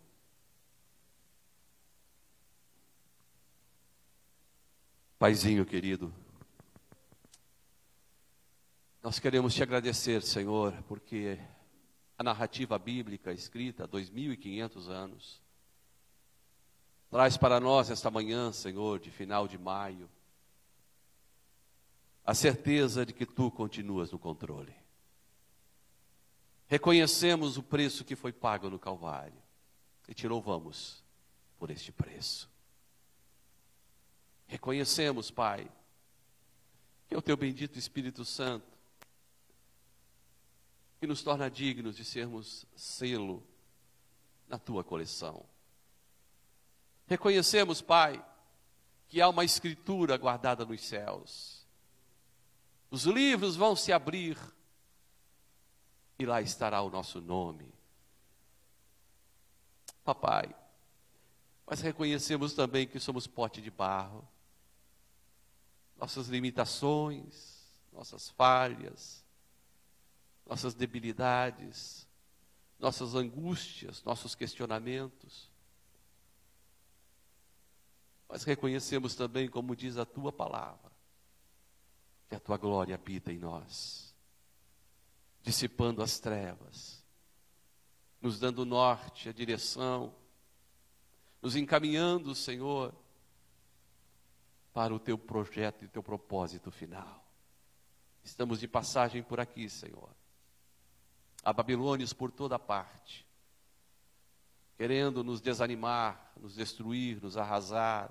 Paizinho 5.18 5.66
querido, 5.66 6.14
nós 9.02 9.18
queremos 9.18 9.54
te 9.54 9.62
agradecer, 9.62 10.22
Senhor, 10.22 10.72
porque 10.86 11.36
a 12.16 12.22
narrativa 12.22 12.78
bíblica 12.78 13.32
escrita 13.32 13.84
há 13.84 13.88
2.500 13.88 14.88
anos 14.88 15.42
traz 17.10 17.36
para 17.36 17.58
nós 17.58 17.90
esta 17.90 18.08
manhã, 18.08 18.52
Senhor, 18.52 19.00
de 19.00 19.10
final 19.10 19.48
de 19.48 19.58
maio, 19.58 20.08
a 22.24 22.34
certeza 22.34 23.04
de 23.04 23.12
que 23.12 23.26
tu 23.26 23.50
continuas 23.50 24.10
no 24.10 24.18
controle. 24.18 24.74
Reconhecemos 26.66 27.58
o 27.58 27.62
preço 27.62 28.04
que 28.04 28.16
foi 28.16 28.32
pago 28.32 28.70
no 28.70 28.78
Calvário 28.78 29.40
e 30.08 30.14
te 30.14 30.26
louvamos 30.26 31.02
por 31.58 31.70
este 31.70 31.92
preço. 31.92 32.50
Reconhecemos, 34.46 35.30
Pai, 35.30 35.70
que 37.08 37.14
é 37.14 37.18
o 37.18 37.22
teu 37.22 37.36
bendito 37.36 37.78
Espírito 37.78 38.24
Santo 38.24 38.74
que 40.98 41.06
nos 41.06 41.22
torna 41.22 41.50
dignos 41.50 41.96
de 41.96 42.04
sermos 42.04 42.64
selo 42.74 43.46
na 44.48 44.58
tua 44.58 44.82
coleção. 44.82 45.44
Reconhecemos, 47.06 47.82
Pai, 47.82 48.24
que 49.08 49.20
há 49.20 49.28
uma 49.28 49.44
escritura 49.44 50.16
guardada 50.16 50.64
nos 50.64 50.80
céus. 50.80 51.63
Os 52.94 53.06
livros 53.06 53.56
vão 53.56 53.74
se 53.74 53.92
abrir 53.92 54.38
e 56.16 56.24
lá 56.24 56.40
estará 56.40 56.80
o 56.80 56.88
nosso 56.88 57.20
nome. 57.20 57.74
Papai, 60.04 60.54
mas 61.66 61.80
reconhecemos 61.80 62.54
também 62.54 62.86
que 62.86 63.00
somos 63.00 63.26
pote 63.26 63.60
de 63.60 63.68
barro, 63.68 64.24
nossas 65.96 66.28
limitações, 66.28 67.64
nossas 67.92 68.28
falhas, 68.28 69.24
nossas 70.46 70.72
debilidades, 70.72 72.06
nossas 72.78 73.16
angústias, 73.16 74.04
nossos 74.04 74.36
questionamentos. 74.36 75.50
Mas 78.28 78.44
reconhecemos 78.44 79.16
também, 79.16 79.48
como 79.48 79.74
diz 79.74 79.96
a 79.96 80.06
tua 80.06 80.30
palavra, 80.30 80.93
que 82.34 82.36
a 82.36 82.40
tua 82.40 82.56
glória 82.56 82.96
habita 82.96 83.32
em 83.32 83.38
nós, 83.38 84.12
dissipando 85.40 86.02
as 86.02 86.18
trevas, 86.18 87.04
nos 88.20 88.40
dando 88.40 88.64
norte, 88.64 89.28
a 89.28 89.32
direção, 89.32 90.12
nos 91.40 91.54
encaminhando, 91.54 92.34
Senhor, 92.34 92.92
para 94.72 94.92
o 94.92 94.98
teu 94.98 95.16
projeto 95.16 95.84
e 95.84 95.88
teu 95.88 96.02
propósito 96.02 96.72
final. 96.72 97.24
Estamos 98.24 98.58
de 98.58 98.66
passagem 98.66 99.22
por 99.22 99.38
aqui, 99.38 99.68
Senhor. 99.68 100.10
Há 101.44 101.52
babilônios 101.52 102.12
por 102.12 102.32
toda 102.32 102.58
parte, 102.58 103.24
querendo 104.76 105.22
nos 105.22 105.40
desanimar, 105.40 106.32
nos 106.36 106.56
destruir, 106.56 107.22
nos 107.22 107.36
arrasar. 107.36 108.10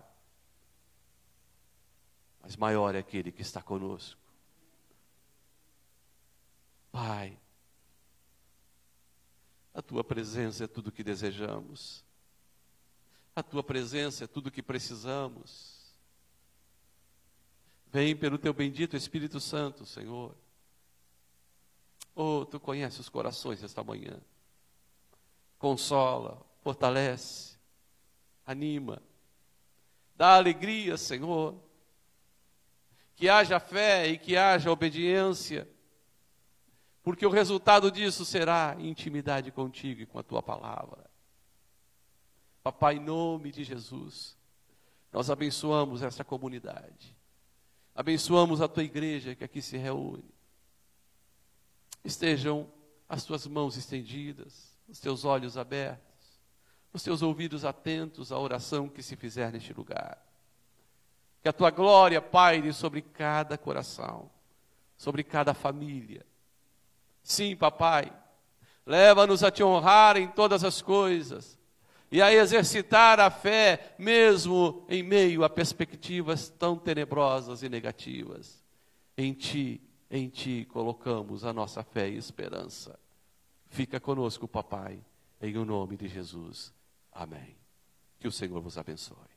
Mas 2.44 2.58
maior 2.58 2.94
é 2.94 3.00
aquele 3.00 3.32
que 3.32 3.41
está 3.41 3.62
conosco. 3.62 4.20
Pai, 6.91 7.39
a 9.74 9.82
tua 9.82 10.04
presença 10.04 10.66
é 10.66 10.68
tudo 10.68 10.88
o 10.88 10.91
que 10.91 11.04
desejamos. 11.04 12.04
A 13.36 13.41
tua 13.41 13.64
presença 13.64 14.26
é 14.26 14.28
tudo 14.28 14.48
o 14.48 14.52
que 14.52 14.62
precisamos. 14.62 15.74
Vem 17.91 18.16
pelo 18.16 18.38
teu 18.38 18.54
bendito 18.54 18.96
Espírito 18.96 19.39
Santo, 19.39 19.86
Senhor. 19.86 20.36
Oh, 22.16 22.46
tu 22.46 22.60
conheces 22.60 23.00
os 23.00 23.10
corações 23.10 23.64
esta 23.64 23.84
manhã. 23.84 24.20
Consola, 25.58 26.46
fortalece, 26.62 27.58
anima. 28.46 29.02
Dá 30.16 30.36
alegria, 30.36 30.98
Senhor. 30.98 31.56
Que 33.16 33.30
haja 33.30 33.59
fé 33.59 34.07
e 34.07 34.18
que 34.18 34.36
haja 34.36 34.72
obediência. 34.72 35.70
Porque 37.03 37.26
o 37.26 37.30
resultado 37.30 37.91
disso 37.91 38.24
será 38.24 38.76
intimidade 38.80 39.51
contigo 39.51 40.01
e 40.01 40.05
com 40.05 40.18
a 40.18 40.24
tua 40.24 40.41
palavra. 40.41 41.09
Papai, 42.64 42.95
em 42.95 42.99
nome 43.01 43.51
de 43.51 43.64
Jesus, 43.64 44.38
nós 45.11 45.30
abençoamos 45.30 46.01
esta 46.01 46.24
comunidade. 46.24 47.16
Abençoamos 47.93 48.61
a 48.61 48.68
tua 48.68 48.84
igreja 48.84 49.36
que 49.36 49.43
aqui 49.43 49.61
se 49.61 49.78
reúne. 49.78 50.34
Estejam 52.03 52.72
as 53.07 53.24
tuas 53.24 53.45
mãos 53.45 53.78
estendidas, 53.78 54.78
os 54.88 54.99
teus 54.99 55.26
olhos 55.26 55.57
abertos, 55.57 56.41
os 56.91 57.03
teus 57.03 57.22
ouvidos 57.22 57.66
atentos 57.66 58.32
à 58.32 58.39
oração 58.39 58.88
que 58.88 59.03
se 59.03 59.16
fizer 59.16 59.51
neste 59.51 59.74
lugar. 59.74 60.26
Que 61.44 61.50
a 61.50 61.54
tua 61.54 61.70
glória 61.70 62.22
paire 62.22 62.74
sobre 62.74 63.02
cada 63.02 63.58
coração, 63.58 64.32
sobre 64.98 65.24
cada 65.24 65.54
família. 65.54 66.26
Sim, 67.22 67.56
papai, 67.56 68.12
leva-nos 68.86 69.44
a 69.44 69.52
te 69.52 69.64
honrar 69.64 70.18
em 70.18 70.28
todas 70.28 70.64
as 70.64 70.82
coisas 70.82 71.60
e 72.14 72.22
a 72.22 72.32
exercitar 72.32 73.20
a 73.20 73.30
fé, 73.30 73.96
mesmo 73.98 74.86
em 74.88 75.04
meio 75.04 75.44
a 75.44 75.50
perspectivas 75.50 76.48
tão 76.48 76.78
tenebrosas 76.78 77.64
e 77.64 77.68
negativas. 77.70 78.64
Em 79.18 79.34
Ti, 79.34 79.82
em 80.12 80.30
Ti 80.30 80.68
colocamos 80.72 81.44
a 81.44 81.52
nossa 81.52 81.84
fé 81.84 82.08
e 82.08 82.16
esperança. 82.16 83.00
Fica 83.68 84.00
conosco, 84.00 84.48
papai, 84.48 85.04
em 85.41 85.58
o 85.58 85.66
nome 85.66 85.98
de 85.98 86.08
Jesus. 86.08 86.72
Amém. 87.12 87.58
Que 88.20 88.28
o 88.28 88.32
Senhor 88.32 88.62
vos 88.62 88.78
abençoe. 88.78 89.32